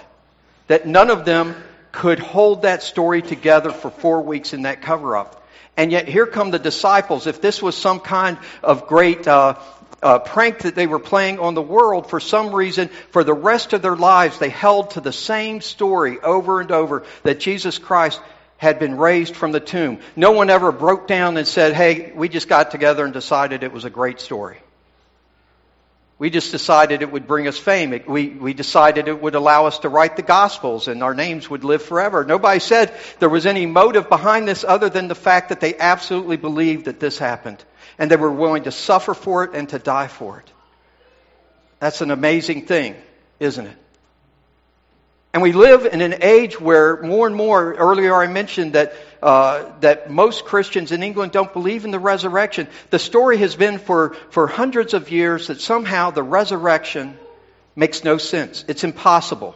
That 0.67 0.85
none 0.85 1.09
of 1.09 1.25
them 1.25 1.55
could 1.91 2.19
hold 2.19 2.61
that 2.61 2.83
story 2.83 3.23
together 3.23 3.71
for 3.71 3.89
four 3.89 4.21
weeks 4.21 4.53
in 4.53 4.63
that 4.63 4.83
cover 4.83 5.17
up. 5.17 5.43
And 5.75 5.91
yet 5.91 6.07
here 6.07 6.27
come 6.27 6.51
the 6.51 6.59
disciples. 6.59 7.25
If 7.27 7.41
this 7.41 7.61
was 7.61 7.75
some 7.75 7.99
kind 7.99 8.37
of 8.63 8.87
great 8.87 9.27
uh, 9.27 9.55
uh, 10.01 10.19
prank 10.19 10.59
that 10.59 10.75
they 10.75 10.85
were 10.85 10.99
playing 10.99 11.39
on 11.39 11.55
the 11.55 11.61
world, 11.61 12.09
for 12.09 12.19
some 12.19 12.53
reason, 12.53 12.89
for 13.11 13.23
the 13.23 13.33
rest 13.33 13.73
of 13.73 13.81
their 13.81 13.95
lives, 13.95 14.37
they 14.37 14.49
held 14.49 14.91
to 14.91 15.01
the 15.01 15.13
same 15.13 15.61
story 15.61 16.19
over 16.19 16.61
and 16.61 16.71
over 16.71 17.03
that 17.23 17.39
Jesus 17.39 17.79
Christ 17.79 18.19
had 18.57 18.79
been 18.79 18.97
raised 18.97 19.35
from 19.35 19.51
the 19.51 19.59
tomb. 19.59 19.99
No 20.15 20.31
one 20.31 20.49
ever 20.49 20.71
broke 20.71 21.07
down 21.07 21.37
and 21.37 21.47
said, 21.47 21.73
hey, 21.73 22.11
we 22.13 22.27
just 22.27 22.47
got 22.47 22.71
together 22.71 23.05
and 23.05 23.13
decided 23.13 23.63
it 23.63 23.71
was 23.71 23.85
a 23.85 23.89
great 23.89 24.19
story. 24.19 24.57
We 26.19 26.31
just 26.31 26.51
decided 26.51 27.03
it 27.03 27.11
would 27.11 27.27
bring 27.27 27.47
us 27.47 27.59
fame. 27.59 28.01
We, 28.07 28.29
we 28.29 28.55
decided 28.55 29.07
it 29.07 29.21
would 29.21 29.35
allow 29.35 29.67
us 29.67 29.79
to 29.79 29.89
write 29.89 30.15
the 30.15 30.23
Gospels 30.23 30.87
and 30.87 31.03
our 31.03 31.13
names 31.13 31.47
would 31.47 31.63
live 31.63 31.83
forever. 31.83 32.25
Nobody 32.25 32.59
said 32.59 32.91
there 33.19 33.29
was 33.29 33.45
any 33.45 33.67
motive 33.67 34.09
behind 34.09 34.47
this 34.47 34.63
other 34.63 34.89
than 34.89 35.07
the 35.07 35.15
fact 35.15 35.49
that 35.49 35.59
they 35.59 35.77
absolutely 35.77 36.37
believed 36.37 36.85
that 36.85 36.99
this 36.99 37.19
happened. 37.19 37.63
And 37.99 38.09
they 38.09 38.15
were 38.15 38.31
willing 38.31 38.63
to 38.63 38.71
suffer 38.71 39.13
for 39.13 39.43
it 39.43 39.51
and 39.53 39.69
to 39.69 39.77
die 39.77 40.07
for 40.07 40.39
it. 40.39 40.51
That's 41.79 42.01
an 42.01 42.09
amazing 42.09 42.65
thing, 42.65 42.95
isn't 43.39 43.67
it? 43.67 43.77
And 45.33 45.43
we 45.43 45.51
live 45.51 45.85
in 45.85 46.01
an 46.01 46.23
age 46.23 46.59
where 46.59 47.01
more 47.01 47.27
and 47.27 47.35
more, 47.35 47.73
earlier 47.73 48.15
I 48.15 48.27
mentioned 48.27 48.73
that, 48.73 48.93
uh, 49.21 49.71
that 49.81 50.09
most 50.09 50.45
Christians 50.45 50.91
in 50.91 51.03
England 51.03 51.31
don't 51.31 51.51
believe 51.51 51.85
in 51.85 51.91
the 51.91 51.99
resurrection. 51.99 52.67
The 52.89 52.99
story 52.99 53.37
has 53.37 53.55
been 53.55 53.77
for, 53.77 54.15
for 54.31 54.47
hundreds 54.47 54.93
of 54.93 55.11
years 55.11 55.47
that 55.47 55.61
somehow 55.61 56.11
the 56.11 56.23
resurrection 56.23 57.17
makes 57.75 58.03
no 58.03 58.17
sense. 58.17 58.65
It's 58.67 58.83
impossible. 58.83 59.55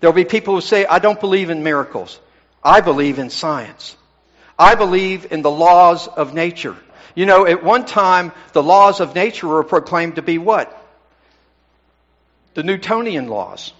There'll 0.00 0.14
be 0.14 0.24
people 0.24 0.54
who 0.54 0.60
say, 0.60 0.86
I 0.86 0.98
don't 0.98 1.20
believe 1.20 1.50
in 1.50 1.62
miracles. 1.62 2.18
I 2.64 2.80
believe 2.80 3.18
in 3.18 3.28
science. 3.30 3.96
I 4.58 4.74
believe 4.76 5.32
in 5.32 5.42
the 5.42 5.50
laws 5.50 6.08
of 6.08 6.34
nature. 6.34 6.76
You 7.14 7.26
know, 7.26 7.46
at 7.46 7.62
one 7.62 7.84
time, 7.84 8.32
the 8.52 8.62
laws 8.62 9.00
of 9.00 9.14
nature 9.14 9.48
were 9.48 9.64
proclaimed 9.64 10.16
to 10.16 10.22
be 10.22 10.38
what? 10.38 10.78
The 12.54 12.62
Newtonian 12.62 13.28
laws, 13.28 13.72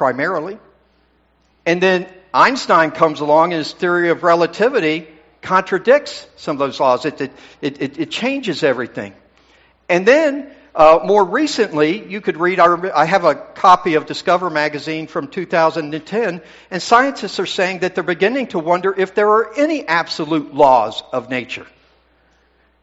primarily. 0.00 0.58
And 1.66 1.82
then 1.82 2.06
Einstein 2.32 2.90
comes 2.90 3.20
along 3.20 3.52
and 3.52 3.58
his 3.58 3.70
theory 3.74 4.08
of 4.08 4.22
relativity 4.22 5.06
contradicts 5.42 6.26
some 6.36 6.54
of 6.54 6.58
those 6.58 6.80
laws. 6.80 7.04
It, 7.04 7.20
it, 7.20 7.32
it, 7.60 7.98
it 7.98 8.10
changes 8.10 8.62
everything. 8.62 9.12
And 9.90 10.08
then, 10.08 10.50
uh, 10.74 11.00
more 11.04 11.22
recently, 11.22 12.08
you 12.08 12.22
could 12.22 12.38
read, 12.38 12.60
I 12.60 13.04
have 13.04 13.26
a 13.26 13.34
copy 13.34 13.96
of 13.96 14.06
Discover 14.06 14.48
magazine 14.48 15.06
from 15.06 15.28
2010, 15.28 16.40
and 16.70 16.82
scientists 16.82 17.38
are 17.38 17.44
saying 17.44 17.80
that 17.80 17.94
they're 17.94 18.02
beginning 18.02 18.46
to 18.54 18.58
wonder 18.58 18.94
if 18.96 19.14
there 19.14 19.28
are 19.28 19.52
any 19.54 19.86
absolute 19.86 20.54
laws 20.54 21.02
of 21.12 21.28
nature. 21.28 21.66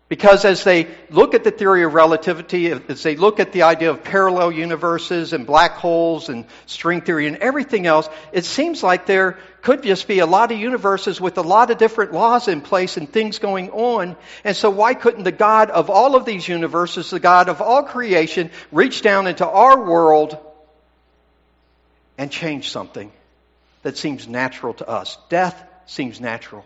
Because 0.09 0.45
as 0.45 0.63
they 0.63 0.87
look 1.09 1.33
at 1.33 1.43
the 1.43 1.51
theory 1.51 1.83
of 1.83 1.93
relativity, 1.93 2.71
as 2.71 3.03
they 3.03 3.17
look 3.17 3.41
at 3.41 3.51
the 3.51 3.63
idea 3.63 3.89
of 3.89 4.05
parallel 4.05 4.53
universes 4.53 5.33
and 5.33 5.45
black 5.45 5.73
holes 5.73 6.29
and 6.29 6.45
string 6.65 7.01
theory 7.01 7.27
and 7.27 7.35
everything 7.37 7.85
else, 7.85 8.07
it 8.31 8.45
seems 8.45 8.81
like 8.81 9.05
there 9.05 9.37
could 9.61 9.83
just 9.83 10.07
be 10.07 10.19
a 10.19 10.25
lot 10.25 10.53
of 10.53 10.59
universes 10.59 11.19
with 11.19 11.37
a 11.37 11.41
lot 11.41 11.71
of 11.71 11.77
different 11.77 12.13
laws 12.13 12.47
in 12.47 12.61
place 12.61 12.95
and 12.95 13.11
things 13.11 13.39
going 13.39 13.69
on. 13.71 14.15
And 14.45 14.55
so 14.55 14.69
why 14.69 14.93
couldn't 14.93 15.25
the 15.25 15.31
God 15.33 15.71
of 15.71 15.89
all 15.89 16.15
of 16.15 16.23
these 16.23 16.47
universes, 16.47 17.09
the 17.09 17.19
God 17.19 17.49
of 17.49 17.61
all 17.61 17.83
creation, 17.83 18.49
reach 18.71 19.01
down 19.01 19.27
into 19.27 19.45
our 19.45 19.83
world 19.83 20.37
and 22.17 22.31
change 22.31 22.71
something 22.71 23.11
that 23.83 23.97
seems 23.97 24.25
natural 24.25 24.73
to 24.75 24.87
us? 24.87 25.17
Death 25.27 25.61
seems 25.85 26.21
natural. 26.21 26.63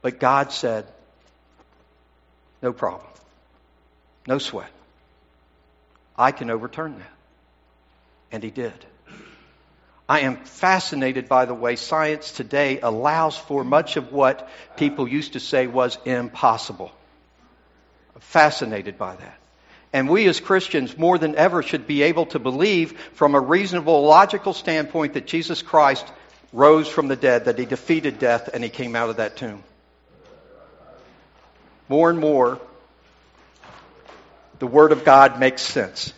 But 0.00 0.18
God 0.18 0.50
said, 0.50 0.86
no 2.62 2.72
problem. 2.72 3.06
No 4.26 4.38
sweat. 4.38 4.70
I 6.16 6.32
can 6.32 6.50
overturn 6.50 6.98
that. 6.98 7.12
And 8.32 8.42
he 8.42 8.50
did. 8.50 8.74
I 10.08 10.20
am 10.20 10.36
fascinated 10.36 11.28
by 11.28 11.44
the 11.44 11.54
way 11.54 11.76
science 11.76 12.32
today 12.32 12.80
allows 12.80 13.36
for 13.36 13.64
much 13.64 13.96
of 13.96 14.12
what 14.12 14.48
people 14.76 15.08
used 15.08 15.34
to 15.34 15.40
say 15.40 15.66
was 15.66 15.98
impossible. 16.04 16.92
I'm 18.14 18.20
fascinated 18.20 18.98
by 18.98 19.16
that. 19.16 19.38
And 19.92 20.08
we 20.08 20.28
as 20.28 20.38
Christians 20.38 20.96
more 20.98 21.18
than 21.18 21.36
ever 21.36 21.62
should 21.62 21.86
be 21.86 22.02
able 22.02 22.26
to 22.26 22.38
believe 22.38 22.98
from 23.14 23.34
a 23.34 23.40
reasonable, 23.40 24.02
logical 24.02 24.52
standpoint 24.52 25.14
that 25.14 25.26
Jesus 25.26 25.62
Christ 25.62 26.06
rose 26.52 26.88
from 26.88 27.08
the 27.08 27.16
dead, 27.16 27.46
that 27.46 27.58
he 27.58 27.64
defeated 27.64 28.18
death, 28.18 28.50
and 28.52 28.62
he 28.62 28.70
came 28.70 28.94
out 28.94 29.10
of 29.10 29.16
that 29.16 29.36
tomb 29.36 29.62
more 31.90 32.08
and 32.08 32.20
more, 32.20 32.60
the 34.60 34.66
Word 34.68 34.92
of 34.92 35.04
God 35.04 35.40
makes 35.40 35.60
sense. 35.60 36.14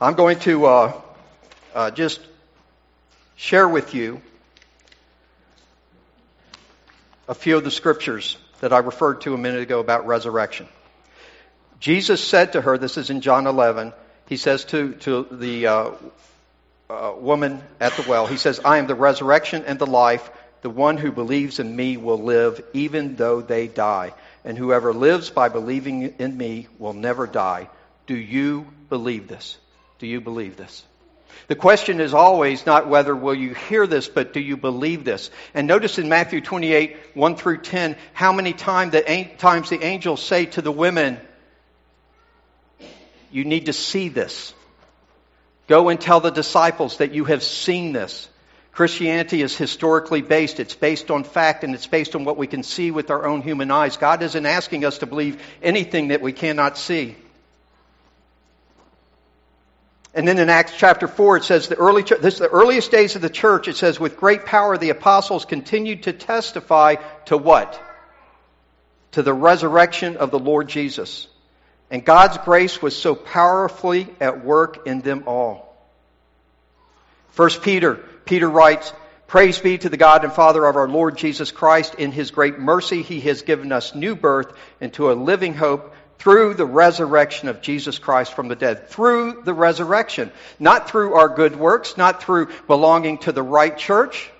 I'm 0.00 0.14
going 0.14 0.38
to 0.40 0.66
uh, 0.66 1.00
uh, 1.74 1.90
just 1.90 2.20
share 3.34 3.68
with 3.68 3.92
you 3.92 4.20
a 7.28 7.34
few 7.34 7.56
of 7.56 7.64
the 7.64 7.72
scriptures 7.72 8.38
that 8.60 8.72
I 8.72 8.78
referred 8.78 9.22
to 9.22 9.34
a 9.34 9.36
minute 9.36 9.62
ago 9.62 9.80
about 9.80 10.06
resurrection. 10.06 10.68
Jesus 11.80 12.22
said 12.22 12.52
to 12.52 12.60
her, 12.60 12.78
this 12.78 12.96
is 12.96 13.10
in 13.10 13.20
John 13.20 13.48
11, 13.48 13.94
he 14.28 14.36
says 14.36 14.64
to, 14.66 14.92
to 14.94 15.26
the 15.28 15.66
uh, 15.66 15.90
uh 16.88 17.14
woman 17.18 17.64
at 17.80 17.92
the 17.94 18.08
well, 18.08 18.28
he 18.28 18.36
says, 18.36 18.60
I 18.64 18.78
am 18.78 18.86
the 18.86 18.94
resurrection 18.94 19.64
and 19.66 19.76
the 19.76 19.86
life. 19.86 20.30
The 20.62 20.70
one 20.70 20.98
who 20.98 21.10
believes 21.10 21.58
in 21.58 21.74
me 21.74 21.96
will 21.96 22.22
live 22.22 22.64
even 22.74 23.16
though 23.16 23.40
they 23.40 23.66
die 23.66 24.14
and 24.46 24.56
whoever 24.56 24.94
lives 24.94 25.28
by 25.28 25.48
believing 25.48 26.14
in 26.18 26.36
me 26.36 26.68
will 26.78 26.92
never 26.92 27.26
die. 27.26 27.68
Do 28.06 28.16
you 28.16 28.66
believe 28.88 29.26
this? 29.26 29.58
Do 29.98 30.06
you 30.06 30.20
believe 30.20 30.56
this? 30.56 30.84
The 31.48 31.56
question 31.56 32.00
is 32.00 32.14
always 32.14 32.64
not 32.64 32.88
whether 32.88 33.14
will 33.14 33.34
you 33.34 33.54
hear 33.54 33.86
this, 33.88 34.08
but 34.08 34.32
do 34.32 34.40
you 34.40 34.56
believe 34.56 35.04
this? 35.04 35.30
And 35.52 35.66
notice 35.66 35.98
in 35.98 36.08
Matthew 36.08 36.40
28, 36.40 36.96
1 37.14 37.36
through 37.36 37.58
10, 37.58 37.96
how 38.12 38.32
many 38.32 38.52
time 38.52 38.90
the, 38.90 39.28
times 39.36 39.68
the 39.68 39.82
angels 39.82 40.22
say 40.22 40.46
to 40.46 40.62
the 40.62 40.72
women, 40.72 41.18
you 43.32 43.44
need 43.44 43.66
to 43.66 43.72
see 43.72 44.08
this. 44.08 44.54
Go 45.66 45.88
and 45.88 46.00
tell 46.00 46.20
the 46.20 46.30
disciples 46.30 46.98
that 46.98 47.12
you 47.12 47.24
have 47.24 47.42
seen 47.42 47.92
this. 47.92 48.28
Christianity 48.76 49.40
is 49.40 49.56
historically 49.56 50.20
based. 50.20 50.60
It's 50.60 50.74
based 50.74 51.10
on 51.10 51.24
fact 51.24 51.64
and 51.64 51.74
it's 51.74 51.86
based 51.86 52.14
on 52.14 52.26
what 52.26 52.36
we 52.36 52.46
can 52.46 52.62
see 52.62 52.90
with 52.90 53.10
our 53.10 53.24
own 53.24 53.40
human 53.40 53.70
eyes. 53.70 53.96
God 53.96 54.22
isn't 54.22 54.44
asking 54.44 54.84
us 54.84 54.98
to 54.98 55.06
believe 55.06 55.42
anything 55.62 56.08
that 56.08 56.20
we 56.20 56.34
cannot 56.34 56.76
see. 56.76 57.16
And 60.12 60.28
then 60.28 60.38
in 60.38 60.50
Acts 60.50 60.74
chapter 60.76 61.08
4, 61.08 61.38
it 61.38 61.44
says 61.44 61.68
the 61.68 61.76
early, 61.76 62.02
this 62.02 62.34
is 62.34 62.40
the 62.40 62.50
earliest 62.50 62.90
days 62.90 63.16
of 63.16 63.22
the 63.22 63.30
church. 63.30 63.66
It 63.66 63.76
says, 63.76 63.98
with 63.98 64.18
great 64.18 64.44
power, 64.44 64.76
the 64.76 64.90
apostles 64.90 65.46
continued 65.46 66.02
to 66.02 66.12
testify 66.12 66.96
to 67.26 67.38
what? 67.38 67.80
To 69.12 69.22
the 69.22 69.32
resurrection 69.32 70.18
of 70.18 70.30
the 70.30 70.38
Lord 70.38 70.68
Jesus. 70.68 71.28
And 71.90 72.04
God's 72.04 72.36
grace 72.36 72.82
was 72.82 72.94
so 72.94 73.14
powerfully 73.14 74.06
at 74.20 74.44
work 74.44 74.86
in 74.86 75.00
them 75.00 75.24
all. 75.26 75.74
First 77.30 77.62
Peter 77.62 78.04
Peter 78.26 78.50
writes, 78.50 78.92
Praise 79.28 79.58
be 79.58 79.78
to 79.78 79.88
the 79.88 79.96
God 79.96 80.24
and 80.24 80.32
Father 80.32 80.64
of 80.64 80.76
our 80.76 80.88
Lord 80.88 81.16
Jesus 81.16 81.50
Christ. 81.50 81.94
In 81.94 82.12
his 82.12 82.30
great 82.30 82.58
mercy, 82.58 83.02
he 83.02 83.20
has 83.22 83.42
given 83.42 83.72
us 83.72 83.94
new 83.94 84.14
birth 84.14 84.52
into 84.80 85.10
a 85.10 85.14
living 85.14 85.54
hope 85.54 85.94
through 86.18 86.54
the 86.54 86.66
resurrection 86.66 87.48
of 87.48 87.60
Jesus 87.60 87.98
Christ 87.98 88.34
from 88.34 88.48
the 88.48 88.56
dead. 88.56 88.88
Through 88.88 89.42
the 89.44 89.54
resurrection. 89.54 90.30
Not 90.58 90.90
through 90.90 91.14
our 91.14 91.28
good 91.28 91.56
works, 91.56 91.96
not 91.96 92.22
through 92.22 92.48
belonging 92.66 93.18
to 93.18 93.32
the 93.32 93.42
right 93.42 93.76
church, 93.76 94.30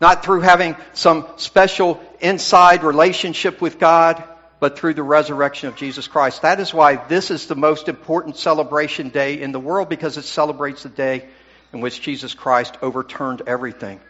not 0.00 0.24
through 0.24 0.40
having 0.40 0.76
some 0.94 1.26
special 1.36 2.02
inside 2.20 2.82
relationship 2.82 3.60
with 3.60 3.78
God, 3.78 4.22
but 4.58 4.78
through 4.78 4.94
the 4.94 5.02
resurrection 5.02 5.68
of 5.68 5.76
Jesus 5.76 6.06
Christ. 6.06 6.42
That 6.42 6.60
is 6.60 6.74
why 6.74 6.96
this 6.96 7.30
is 7.30 7.46
the 7.46 7.56
most 7.56 7.88
important 7.88 8.36
celebration 8.36 9.08
day 9.08 9.40
in 9.40 9.52
the 9.52 9.60
world 9.60 9.88
because 9.88 10.18
it 10.18 10.24
celebrates 10.24 10.82
the 10.82 10.88
day 10.88 11.28
in 11.72 11.80
which 11.80 12.00
Jesus 12.00 12.34
Christ 12.34 12.76
overturned 12.82 13.42
everything. 13.46 14.00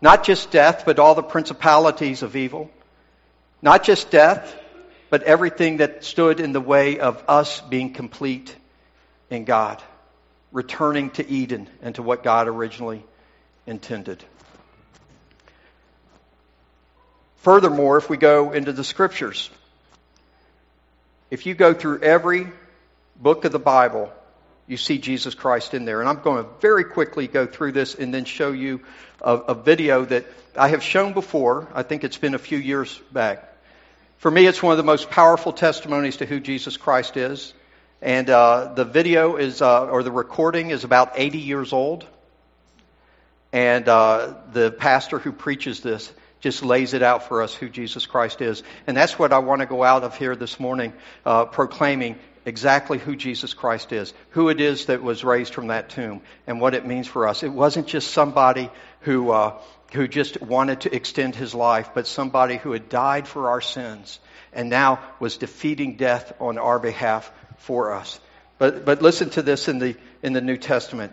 Not 0.00 0.24
just 0.24 0.50
death, 0.50 0.84
but 0.84 0.98
all 0.98 1.14
the 1.14 1.22
principalities 1.22 2.22
of 2.22 2.36
evil. 2.36 2.70
Not 3.62 3.84
just 3.84 4.10
death, 4.10 4.54
but 5.10 5.22
everything 5.22 5.78
that 5.78 6.04
stood 6.04 6.40
in 6.40 6.52
the 6.52 6.60
way 6.60 6.98
of 6.98 7.22
us 7.28 7.60
being 7.60 7.92
complete 7.92 8.54
in 9.30 9.44
God. 9.44 9.82
Returning 10.52 11.10
to 11.10 11.28
Eden 11.28 11.68
and 11.82 11.94
to 11.94 12.02
what 12.02 12.22
God 12.22 12.48
originally 12.48 13.02
intended. 13.66 14.22
Furthermore, 17.38 17.98
if 17.98 18.08
we 18.08 18.16
go 18.16 18.52
into 18.52 18.72
the 18.72 18.84
scriptures, 18.84 19.50
if 21.30 21.46
you 21.46 21.54
go 21.54 21.74
through 21.74 22.00
every 22.00 22.48
book 23.16 23.44
of 23.44 23.52
the 23.52 23.58
Bible, 23.58 24.12
you 24.66 24.76
see 24.76 24.98
Jesus 24.98 25.34
Christ 25.34 25.74
in 25.74 25.84
there. 25.84 26.00
And 26.00 26.08
I'm 26.08 26.20
going 26.20 26.42
to 26.42 26.50
very 26.60 26.84
quickly 26.84 27.26
go 27.28 27.46
through 27.46 27.72
this 27.72 27.94
and 27.94 28.12
then 28.12 28.24
show 28.24 28.52
you 28.52 28.80
a, 29.20 29.34
a, 29.34 29.54
video 29.54 30.04
that 30.06 30.26
I 30.56 30.68
have 30.68 30.82
shown 30.82 31.12
before. 31.12 31.68
I 31.74 31.82
think 31.82 32.04
it's 32.04 32.16
been 32.16 32.34
a 32.34 32.38
few 32.38 32.58
years 32.58 32.98
back. 33.12 33.50
For 34.18 34.30
me, 34.30 34.46
it's 34.46 34.62
one 34.62 34.72
of 34.72 34.78
the 34.78 34.84
most 34.84 35.10
powerful 35.10 35.52
testimonies 35.52 36.18
to 36.18 36.26
who 36.26 36.40
Jesus 36.40 36.76
Christ 36.76 37.16
is. 37.16 37.52
And 38.00 38.28
uh, 38.30 38.72
the 38.74 38.84
video 38.84 39.36
is, 39.36 39.60
uh, 39.60 39.86
or 39.86 40.02
the 40.02 40.12
recording 40.12 40.70
is 40.70 40.84
about 40.84 41.12
80 41.16 41.38
years 41.38 41.72
old. 41.72 42.06
And 43.52 43.88
uh, 43.88 44.34
the 44.52 44.70
pastor 44.70 45.18
who 45.18 45.32
preaches 45.32 45.80
this 45.80 46.12
just 46.40 46.62
lays 46.62 46.92
it 46.92 47.02
out 47.02 47.28
for 47.28 47.42
us 47.42 47.54
who 47.54 47.68
Jesus 47.68 48.04
Christ 48.04 48.42
is. 48.42 48.62
And 48.86 48.96
that's 48.96 49.18
what 49.18 49.32
I 49.32 49.38
want 49.38 49.60
to 49.60 49.66
go 49.66 49.82
out 49.82 50.04
of 50.04 50.16
here 50.18 50.36
this 50.36 50.60
morning 50.60 50.92
uh, 51.24 51.46
proclaiming 51.46 52.18
exactly 52.46 52.98
who 52.98 53.16
Jesus 53.16 53.54
Christ 53.54 53.92
is, 53.92 54.12
who 54.30 54.48
it 54.48 54.60
is 54.60 54.86
that 54.86 55.02
was 55.02 55.24
raised 55.24 55.54
from 55.54 55.68
that 55.68 55.88
tomb, 55.88 56.22
and 56.46 56.60
what 56.60 56.74
it 56.74 56.86
means 56.86 57.06
for 57.06 57.26
us. 57.26 57.42
It 57.42 57.52
wasn't 57.52 57.86
just 57.86 58.10
somebody 58.10 58.70
who, 59.00 59.30
uh, 59.30 59.60
who 59.92 60.08
just 60.08 60.40
wanted 60.42 60.82
to 60.82 60.94
extend 60.94 61.34
his 61.34 61.54
life, 61.54 61.90
but 61.94 62.06
somebody 62.06 62.56
who 62.56 62.72
had 62.72 62.88
died 62.88 63.26
for 63.26 63.50
our 63.50 63.60
sins 63.60 64.18
and 64.52 64.70
now 64.70 65.00
was 65.20 65.36
defeating 65.36 65.96
death 65.96 66.32
on 66.40 66.58
our 66.58 66.78
behalf 66.78 67.30
for 67.58 67.92
us. 67.92 68.20
But, 68.58 68.84
but 68.84 69.02
listen 69.02 69.30
to 69.30 69.42
this 69.42 69.68
in 69.68 69.78
the, 69.78 69.96
in 70.22 70.32
the 70.32 70.40
New 70.40 70.56
Testament. 70.56 71.12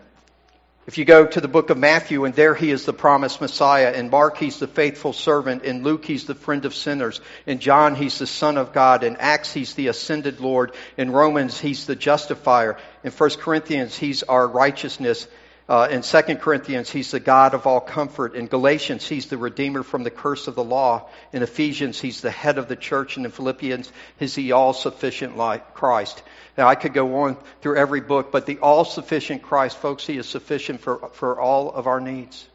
If 0.88 0.98
you 0.98 1.06
go 1.06 1.28
to 1.28 1.39
the 1.39 1.48
book 1.48 1.70
of 1.70 1.78
Matthew, 1.78 2.26
and 2.26 2.34
there 2.34 2.56
he 2.56 2.72
is 2.72 2.86
the 2.86 2.94
promised 2.94 3.39
Messiah. 3.39 3.91
In 3.94 4.10
Mark, 4.10 4.38
he's 4.38 4.58
the 4.58 4.67
faithful 4.67 5.13
servant. 5.13 5.63
In 5.63 5.84
Luke, 5.84 6.04
he's 6.04 6.26
the 6.26 6.34
friend 6.34 6.65
of 6.65 6.74
sinners. 6.74 7.22
In 7.46 7.60
John, 7.60 7.94
he's 7.94 8.17
the 8.17 8.26
Son 8.26 8.58
of 8.58 8.74
God. 8.74 9.04
In 9.04 9.17
Acts, 9.17 9.54
he's 9.54 9.76
the 9.76 9.89
ascended 9.89 10.39
Lord. 10.39 10.74
In 10.98 11.12
Romans, 11.12 11.60
he's 11.60 11.86
the 11.86 11.96
justifier. 11.96 12.78
In 13.04 13.12
1 13.12 13.30
Corinthians, 13.38 13.96
he's 13.96 14.24
our 14.24 14.48
righteousness. 14.48 15.28
Uh, 15.72 15.88
in 15.90 16.02
2 16.02 16.22
Corinthians, 16.36 16.90
he's 16.90 17.12
the 17.12 17.20
God 17.22 17.54
of 17.54 17.66
all 17.66 17.80
comfort. 17.80 18.36
In 18.36 18.48
Galatians, 18.48 19.08
he's 19.08 19.28
the 19.28 19.38
Redeemer 19.38 19.84
from 19.84 20.04
the 20.04 20.12
curse 20.12 20.50
of 20.50 20.56
the 20.56 20.64
law. 20.66 21.08
In 21.32 21.44
Ephesians, 21.44 21.98
he's 21.98 22.20
the 22.20 22.30
head 22.30 22.58
of 22.58 22.68
the 22.68 22.76
church. 22.76 23.16
And 23.16 23.26
in 23.26 23.32
Philippians, 23.32 23.90
he's 24.20 24.36
the 24.36 24.52
all-sufficient 24.52 25.38
Christ. 25.74 26.24
Now, 26.58 26.68
I 26.68 26.76
could 26.76 26.94
go 26.94 27.22
on 27.22 27.38
through 27.62 27.78
every 27.78 28.02
book, 28.02 28.34
but 28.34 28.46
the 28.46 28.60
all 28.60 28.84
sufficient 28.84 29.44
Christ, 29.44 29.78
folks, 29.78 30.06
He 30.06 30.18
is 30.18 30.28
sufficient 30.28 30.82
for, 30.82 31.10
for 31.14 31.40
all 31.40 31.72
of 31.72 31.88
our 31.88 32.02
needs. 32.02 32.46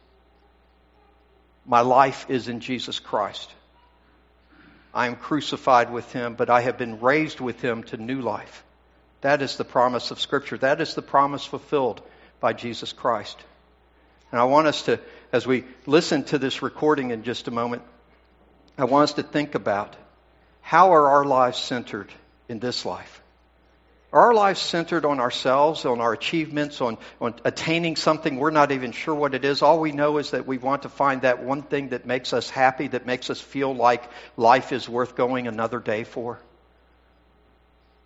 My 1.65 1.81
life 1.81 2.27
is 2.29 2.49
in 2.49 2.59
Jesus 2.59 2.99
Christ. 2.99 3.49
I 4.93 5.07
am 5.07 5.15
crucified 5.15 5.91
with 5.91 6.11
Him, 6.11 6.35
but 6.35 6.51
I 6.51 6.61
have 6.61 6.77
been 6.77 6.99
raised 6.99 7.39
with 7.39 7.61
Him 7.61 7.81
to 7.85 7.97
new 7.97 8.21
life. 8.21 8.63
That 9.21 9.41
is 9.41 9.57
the 9.57 9.65
promise 9.65 10.11
of 10.11 10.21
Scripture. 10.21 10.59
That 10.59 10.81
is 10.81 10.93
the 10.93 11.01
promise 11.01 11.43
fulfilled 11.43 12.03
by 12.39 12.53
Jesus 12.53 12.93
Christ. 12.93 13.37
And 14.31 14.39
I 14.39 14.45
want 14.45 14.67
us 14.67 14.83
to, 14.83 14.99
as 15.31 15.47
we 15.47 15.63
listen 15.85 16.23
to 16.25 16.37
this 16.37 16.61
recording 16.61 17.11
in 17.11 17.23
just 17.23 17.47
a 17.47 17.51
moment, 17.51 17.81
I 18.77 18.85
want 18.85 19.03
us 19.03 19.13
to 19.13 19.23
think 19.23 19.55
about 19.55 19.95
how 20.61 20.93
are 20.93 21.09
our 21.09 21.25
lives 21.25 21.57
centered 21.57 22.11
in 22.49 22.59
this 22.59 22.85
life? 22.85 23.21
Are 24.13 24.27
our 24.27 24.33
lives 24.33 24.61
centered 24.61 25.05
on 25.05 25.19
ourselves, 25.19 25.85
on 25.85 25.99
our 25.99 26.13
achievements, 26.13 26.79
on, 26.79 26.97
on 27.19 27.35
attaining 27.43 27.97
something 27.97 28.37
we're 28.37 28.51
not 28.51 28.71
even 28.71 28.91
sure 28.91 29.13
what 29.13 29.33
it 29.33 29.43
is? 29.43 29.61
All 29.61 29.79
we 29.79 29.91
know 29.91 30.17
is 30.17 30.31
that 30.31 30.47
we 30.47 30.57
want 30.57 30.83
to 30.83 30.89
find 30.89 31.23
that 31.23 31.43
one 31.43 31.61
thing 31.61 31.89
that 31.89 32.05
makes 32.05 32.31
us 32.31 32.49
happy, 32.49 32.87
that 32.87 33.05
makes 33.05 33.29
us 33.29 33.41
feel 33.41 33.75
like 33.75 34.03
life 34.37 34.71
is 34.71 34.87
worth 34.87 35.15
going 35.15 35.47
another 35.47 35.79
day 35.79 36.03
for. 36.03 36.39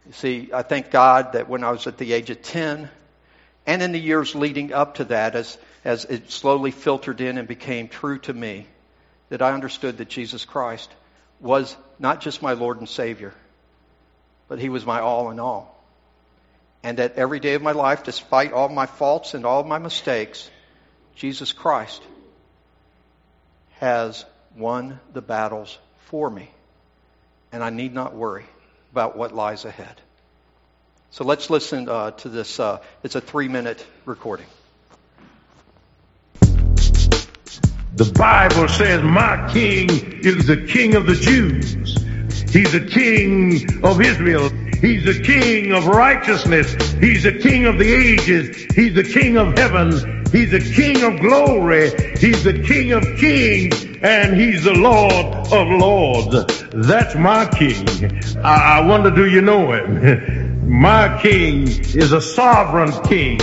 You 0.08 0.14
see, 0.14 0.50
I 0.52 0.64
thank 0.64 0.90
God 0.90 1.34
that 1.34 1.48
when 1.48 1.64
I 1.64 1.72
was 1.72 1.86
at 1.86 2.00
the 2.00 2.14
age 2.14 2.32
of 2.32 2.42
10, 2.42 2.90
and 3.66 3.82
in 3.82 3.92
the 3.92 4.00
years 4.00 4.36
leading 4.36 4.74
up 4.74 4.96
to 4.96 5.06
that, 5.06 5.36
as, 5.36 5.58
as 5.86 6.06
it 6.06 6.32
slowly 6.32 6.72
filtered 6.72 7.22
in 7.22 7.38
and 7.38 7.48
became 7.48 7.88
true 7.88 8.20
to 8.20 8.34
me, 8.34 8.68
that 9.30 9.42
I 9.42 9.54
understood 9.54 9.98
that 9.98 10.10
Jesus 10.10 10.46
Christ 10.46 10.92
was 11.40 11.76
not 12.00 12.22
just 12.22 12.42
my 12.42 12.54
Lord 12.54 12.80
and 12.80 12.90
Savior, 12.90 13.34
but 14.48 14.60
He 14.60 14.70
was 14.70 14.86
my 14.86 15.00
all 15.00 15.32
in 15.32 15.40
all. 15.40 15.78
And 16.84 16.98
that 16.98 17.16
every 17.16 17.40
day 17.40 17.54
of 17.54 17.62
my 17.62 17.74
life, 17.74 18.04
despite 18.04 18.54
all 18.54 18.68
my 18.68 18.88
faults 18.88 19.36
and 19.36 19.46
all 19.46 19.64
my 19.64 19.78
mistakes, 19.78 20.50
Jesus 21.16 21.54
Christ 21.54 22.02
has 23.80 24.26
won 24.58 25.00
the 25.14 25.22
battles 25.22 25.78
for 26.06 26.30
me. 26.30 26.50
And 27.52 27.64
I 27.64 27.70
need 27.70 27.94
not 27.94 28.16
worry 28.16 28.46
about 28.92 29.16
what 29.16 29.34
lies 29.34 29.66
ahead. 29.66 30.02
So 31.12 31.26
let's 31.26 31.50
listen 31.50 31.90
uh, 31.90 32.12
to 32.12 32.30
this. 32.30 32.58
Uh, 32.58 32.80
it's 33.04 33.16
a 33.16 33.22
three 33.22 33.50
minute 33.50 33.86
recording. 34.06 34.46
The 37.96 38.10
Bible 38.18 38.70
says, 38.70 39.04
My 39.04 39.52
king 39.52 39.90
is 40.24 40.48
the 40.48 40.66
king 40.68 40.96
of 40.96 41.06
the 41.06 41.16
Jews. 41.16 41.74
He's 42.50 42.72
the 42.72 42.88
king 42.90 43.84
of 43.84 44.00
Israel. 44.00 44.50
He's 44.80 45.04
the 45.04 45.22
king 45.22 45.74
of 45.74 45.88
righteousness. 45.88 46.74
He's 46.94 47.24
the 47.24 47.38
king 47.38 47.66
of 47.66 47.78
the 47.78 47.94
ages. 47.94 48.74
He's 48.74 48.96
the 48.96 49.04
king 49.04 49.38
of 49.38 49.58
heaven. 49.58 49.92
He's 50.32 50.52
the 50.52 50.62
king 50.62 51.04
of 51.04 51.20
glory. 51.20 51.90
He's 52.20 52.46
the 52.46 52.64
king 52.66 52.94
of 52.94 53.04
kings. 53.18 53.84
And 54.02 54.40
he's 54.40 54.64
the 54.64 54.74
Lord 54.74 55.26
of 55.52 55.68
lords. 55.68 56.64
That's 56.70 57.16
my 57.16 57.48
king. 57.48 57.86
I, 58.38 58.80
I 58.80 58.86
wonder, 58.88 59.12
do 59.12 59.30
you 59.30 59.42
know 59.42 59.74
him? 59.74 60.38
my 60.72 61.20
king 61.22 61.68
is 61.68 62.14
a 62.14 62.22
sovereign 62.22 62.94
king. 63.04 63.38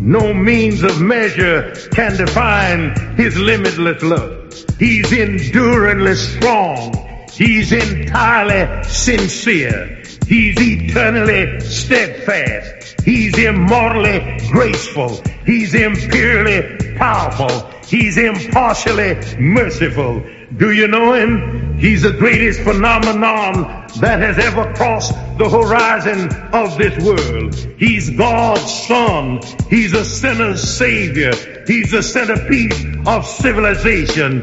No 0.00 0.34
means 0.34 0.82
of 0.82 1.00
measure 1.00 1.72
can 1.92 2.16
define 2.16 3.16
his 3.16 3.38
limitless 3.38 4.02
love. 4.02 4.52
He's 4.80 5.12
enduringly 5.12 6.16
strong. 6.16 7.26
He's 7.30 7.70
entirely 7.70 8.82
sincere. 8.82 10.02
He's 10.26 10.56
eternally 10.58 11.60
steadfast. 11.60 13.00
He's 13.02 13.38
immortally 13.38 14.38
graceful. 14.50 15.22
He's 15.46 15.74
imperially 15.74 16.96
powerful. 16.96 17.70
He's 17.86 18.18
impartially 18.18 19.36
merciful. 19.38 20.24
Do 20.56 20.72
you 20.72 20.88
know 20.88 21.12
him? 21.14 21.78
He's 21.78 22.02
the 22.02 22.12
greatest 22.12 22.60
phenomenon 22.60 23.86
that 24.00 24.20
has 24.20 24.38
ever 24.38 24.74
crossed 24.74 25.14
the 25.38 25.48
horizon 25.48 26.32
of 26.52 26.78
this 26.78 27.02
world. 27.04 27.54
He's 27.78 28.10
God's 28.10 28.86
son. 28.86 29.40
He's 29.68 29.92
a 29.94 30.04
sinner's 30.04 30.62
savior. 30.62 31.32
He's 31.66 31.90
the 31.90 32.02
centerpiece 32.02 32.84
of 33.06 33.26
civilization. 33.26 34.42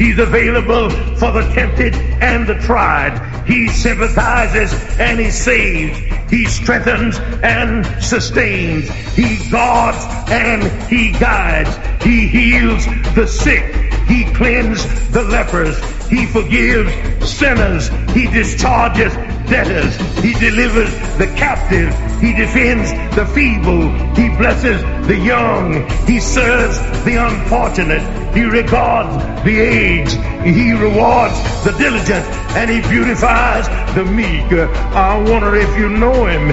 He's 0.00 0.18
available 0.18 0.88
for 1.16 1.30
the 1.30 1.46
tempted 1.52 1.94
and 1.94 2.46
the 2.46 2.54
tried. 2.54 3.44
He 3.46 3.68
sympathizes 3.68 4.72
and 4.98 5.20
he 5.20 5.30
saves. 5.30 5.98
He 6.30 6.46
strengthens 6.46 7.18
and 7.42 7.84
sustains. 8.02 8.88
He 9.14 9.50
guards 9.50 9.98
and 10.30 10.62
he 10.88 11.12
guides. 11.12 11.76
He 12.02 12.26
heals 12.28 12.86
the 13.14 13.26
sick. 13.26 13.74
He 14.08 14.24
cleanses 14.32 15.10
the 15.10 15.22
lepers. 15.22 15.78
He 16.08 16.24
forgives 16.24 16.90
sinners. 17.30 17.90
He 18.14 18.26
discharges 18.26 19.12
debtors. 19.50 19.94
He 20.24 20.32
delivers 20.32 20.94
the 21.18 21.26
captive. 21.36 22.09
He 22.20 22.34
defends 22.34 22.92
the 23.16 23.24
feeble. 23.26 23.88
He 24.14 24.28
blesses 24.36 24.82
the 25.06 25.16
young. 25.16 25.88
He 26.06 26.20
serves 26.20 26.78
the 27.04 27.16
unfortunate. 27.16 28.34
He 28.34 28.42
regards 28.42 29.42
the 29.44 29.58
aged. 29.58 30.18
He 30.44 30.72
rewards 30.72 31.64
the 31.64 31.72
diligent. 31.78 32.24
And 32.56 32.70
he 32.70 32.80
beautifies 32.82 33.68
the 33.94 34.04
meek. 34.04 34.52
I 34.52 35.16
wonder 35.30 35.54
if 35.56 35.78
you 35.78 35.88
know 35.88 36.26
him. 36.26 36.48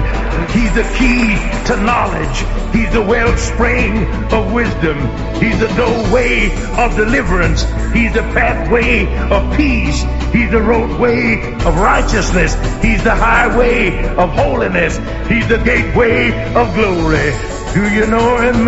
He's 0.50 0.74
the 0.74 0.84
key 0.96 1.36
to 1.66 1.76
knowledge. 1.82 2.38
He's 2.74 2.92
the 2.92 3.02
wellspring 3.02 4.06
of 4.32 4.52
wisdom. 4.52 4.98
He's 5.40 5.58
the 5.58 5.68
doorway 5.76 6.50
of 6.78 6.96
deliverance. 6.96 7.64
He's 7.92 8.14
the 8.14 8.22
pathway 8.32 9.06
of 9.28 9.56
peace. 9.56 10.02
He's 10.32 10.50
the 10.50 10.60
roadway 10.62 11.40
of 11.64 11.76
righteousness. 11.78 12.54
He's 12.82 13.02
the 13.02 13.14
highway 13.14 14.06
of 14.16 14.30
holiness. 14.30 14.98
He's 15.28 15.48
the 15.48 15.57
gateway 15.64 16.30
of 16.54 16.74
glory. 16.74 17.32
Do 17.74 17.88
you 17.94 18.06
know 18.06 18.38
him? 18.38 18.66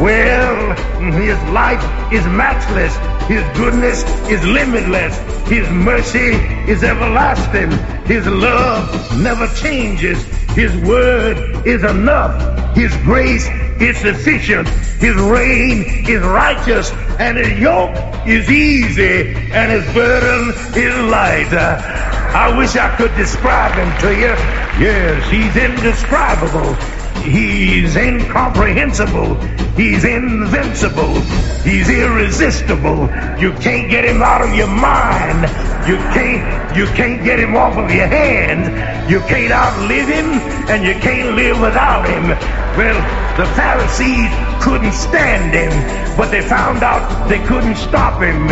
Well, 0.00 0.74
his 1.12 1.38
life 1.50 1.82
is 2.12 2.24
matchless. 2.26 2.96
His 3.26 3.42
goodness 3.56 4.04
is 4.28 4.44
limitless. 4.44 5.16
His 5.48 5.68
mercy 5.70 6.34
is 6.70 6.82
everlasting. 6.84 7.70
His 8.04 8.26
love 8.26 9.18
never 9.18 9.46
changes. 9.54 10.22
His 10.50 10.76
word 10.78 11.66
is 11.66 11.82
enough. 11.84 12.76
His 12.76 12.94
grace 12.98 13.48
is 13.80 13.96
sufficient. 13.98 14.68
His 14.68 15.16
reign 15.16 16.06
is 16.08 16.22
righteous. 16.22 16.90
And 17.18 17.38
his 17.38 17.58
yoke 17.58 17.94
is 18.26 18.50
easy. 18.50 19.34
And 19.52 19.70
his 19.72 19.84
burden 19.94 20.50
is 20.76 21.10
light. 21.10 21.52
I 21.52 22.56
wish 22.56 22.76
I 22.76 22.96
could 22.96 23.14
describe 23.16 23.74
him 23.74 23.90
to 24.00 24.14
you. 24.14 24.34
Yes, 24.80 25.30
he's 25.30 25.56
indescribable. 25.56 26.74
He's 27.22 27.94
incomprehensible. 27.94 29.34
He's 29.76 30.04
invincible. 30.04 31.20
He's 31.62 31.88
irresistible. 31.88 33.08
You 33.38 33.52
can't 33.60 33.90
get 33.90 34.04
him 34.04 34.22
out 34.22 34.42
of 34.42 34.54
your 34.54 34.66
mind. 34.66 35.42
You 35.88 35.96
can't, 36.14 36.76
you 36.76 36.86
can't 36.86 37.22
get 37.24 37.38
him 37.38 37.54
off 37.54 37.76
of 37.76 37.90
your 37.90 38.06
hand. 38.06 39.10
You 39.10 39.20
can't 39.20 39.52
outlive 39.52 40.08
him 40.08 40.30
and 40.70 40.84
you 40.84 40.94
can't 40.94 41.36
live 41.36 41.60
without 41.60 42.08
him. 42.08 42.28
Well, 42.76 43.36
the 43.36 43.46
Pharisees 43.54 44.51
couldn't 44.62 44.92
stand 44.92 45.52
him, 45.52 45.72
but 46.16 46.30
they 46.30 46.40
found 46.40 46.82
out 46.82 47.28
they 47.28 47.42
couldn't 47.46 47.76
stop 47.76 48.22
him. 48.22 48.46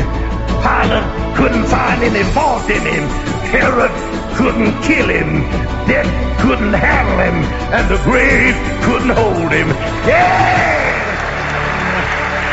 Pilate 0.60 1.36
couldn't 1.36 1.64
find 1.66 2.02
any 2.02 2.24
fault 2.34 2.68
in 2.68 2.82
him. 2.82 3.06
Herod 3.54 3.92
couldn't 4.36 4.74
kill 4.82 5.08
him. 5.08 5.40
Death 5.86 6.10
couldn't 6.42 6.74
handle 6.74 7.18
him. 7.24 7.38
And 7.72 7.88
the 7.88 8.02
grave 8.02 8.54
couldn't 8.84 9.14
hold 9.14 9.52
him. 9.52 9.68
Yeah! 10.04 10.90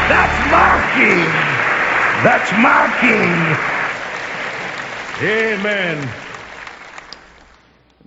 That's 0.08 0.39
my 0.54 0.74
king. 0.96 1.26
That's 2.24 2.52
my 2.62 2.88
king. 3.02 3.78
Amen. 5.30 6.10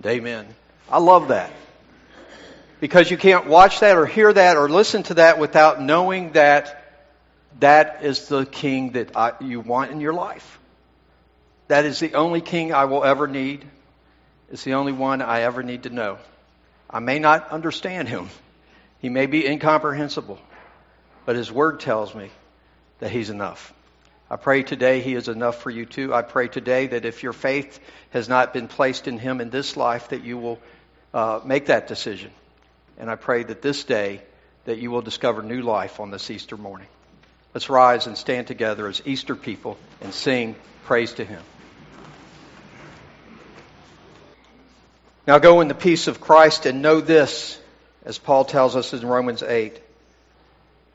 Amen. 0.05 0.47
I 0.89 0.97
love 0.97 1.27
that. 1.27 1.51
Because 2.81 3.11
you 3.11 3.15
can't 3.15 3.45
watch 3.45 3.81
that 3.81 3.95
or 3.95 4.07
hear 4.07 4.33
that 4.33 4.57
or 4.57 4.67
listen 4.67 5.03
to 5.03 5.13
that 5.13 5.37
without 5.37 5.79
knowing 5.79 6.31
that 6.31 6.83
that 7.59 8.03
is 8.03 8.27
the 8.27 8.43
king 8.43 8.93
that 8.93 9.15
I, 9.15 9.33
you 9.39 9.59
want 9.59 9.91
in 9.91 10.01
your 10.01 10.13
life. 10.13 10.59
That 11.67 11.85
is 11.85 11.99
the 11.99 12.15
only 12.15 12.41
king 12.41 12.73
I 12.73 12.85
will 12.85 13.03
ever 13.03 13.27
need. 13.27 13.65
It's 14.51 14.63
the 14.63 14.73
only 14.73 14.93
one 14.93 15.21
I 15.21 15.41
ever 15.41 15.61
need 15.61 15.83
to 15.83 15.91
know. 15.91 16.17
I 16.89 16.99
may 16.99 17.19
not 17.19 17.51
understand 17.51 18.09
him. 18.09 18.29
He 18.99 19.09
may 19.09 19.27
be 19.27 19.45
incomprehensible. 19.45 20.39
But 21.25 21.35
his 21.35 21.51
word 21.51 21.81
tells 21.81 22.15
me 22.15 22.31
that 22.99 23.11
he's 23.11 23.29
enough. 23.29 23.75
I 24.27 24.37
pray 24.37 24.63
today 24.63 25.01
he 25.01 25.13
is 25.13 25.27
enough 25.27 25.61
for 25.61 25.69
you 25.69 25.85
too. 25.85 26.15
I 26.15 26.23
pray 26.23 26.47
today 26.47 26.87
that 26.87 27.05
if 27.05 27.21
your 27.21 27.33
faith 27.33 27.79
has 28.09 28.27
not 28.27 28.53
been 28.53 28.67
placed 28.67 29.07
in 29.07 29.19
him 29.19 29.39
in 29.39 29.51
this 29.51 29.77
life, 29.77 30.09
that 30.09 30.23
you 30.23 30.39
will 30.39 30.59
uh, 31.13 31.41
make 31.45 31.67
that 31.67 31.87
decision. 31.87 32.31
And 33.01 33.09
I 33.09 33.15
pray 33.15 33.41
that 33.41 33.63
this 33.63 33.83
day 33.83 34.21
that 34.65 34.77
you 34.77 34.91
will 34.91 35.01
discover 35.01 35.41
new 35.41 35.63
life 35.63 35.99
on 35.99 36.11
this 36.11 36.29
Easter 36.29 36.55
morning. 36.55 36.87
Let's 37.51 37.67
rise 37.67 38.05
and 38.05 38.15
stand 38.15 38.45
together 38.45 38.87
as 38.87 39.01
Easter 39.05 39.35
people 39.35 39.75
and 40.01 40.13
sing 40.13 40.55
praise 40.85 41.13
to 41.13 41.25
Him. 41.25 41.41
Now 45.25 45.39
go 45.39 45.61
in 45.61 45.67
the 45.67 45.73
peace 45.73 46.07
of 46.07 46.21
Christ 46.21 46.67
and 46.67 46.83
know 46.83 47.01
this, 47.01 47.59
as 48.05 48.19
Paul 48.19 48.45
tells 48.45 48.75
us 48.75 48.93
in 48.93 49.03
Romans 49.03 49.41
8, 49.41 49.81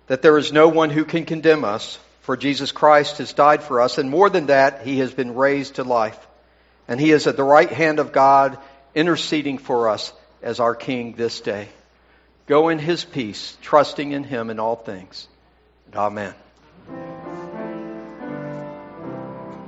that 0.07 0.23
there 0.23 0.39
is 0.39 0.53
no 0.53 0.69
one 0.69 0.91
who 0.91 1.05
can 1.05 1.25
condemn 1.25 1.65
us, 1.65 1.99
for 2.21 2.37
Jesus 2.37 2.71
Christ 2.71 3.19
has 3.19 3.33
died 3.33 3.65
for 3.65 3.81
us, 3.81 3.99
and 3.99 4.09
more 4.09 4.31
than 4.31 4.47
that, 4.47 4.87
He 4.87 5.01
has 5.01 5.13
been 5.13 5.35
raised 5.35 5.75
to 5.75 5.83
life. 5.83 6.25
And 6.87 7.01
He 7.01 7.11
is 7.11 7.27
at 7.27 7.37
the 7.37 7.43
right 7.43 7.71
hand 7.71 7.99
of 7.99 8.13
God, 8.13 8.59
interceding 8.95 9.59
for 9.59 9.89
us 9.89 10.13
as 10.41 10.61
our 10.61 10.77
King 10.77 11.15
this 11.15 11.41
day. 11.41 11.69
Go 12.47 12.69
in 12.69 12.79
his 12.79 13.05
peace, 13.05 13.57
trusting 13.61 14.13
in 14.13 14.25
him 14.25 14.51
in 14.51 14.61
all 14.61 14.77
things. 14.77 15.27
And 15.87 15.97
amen. 15.97 16.35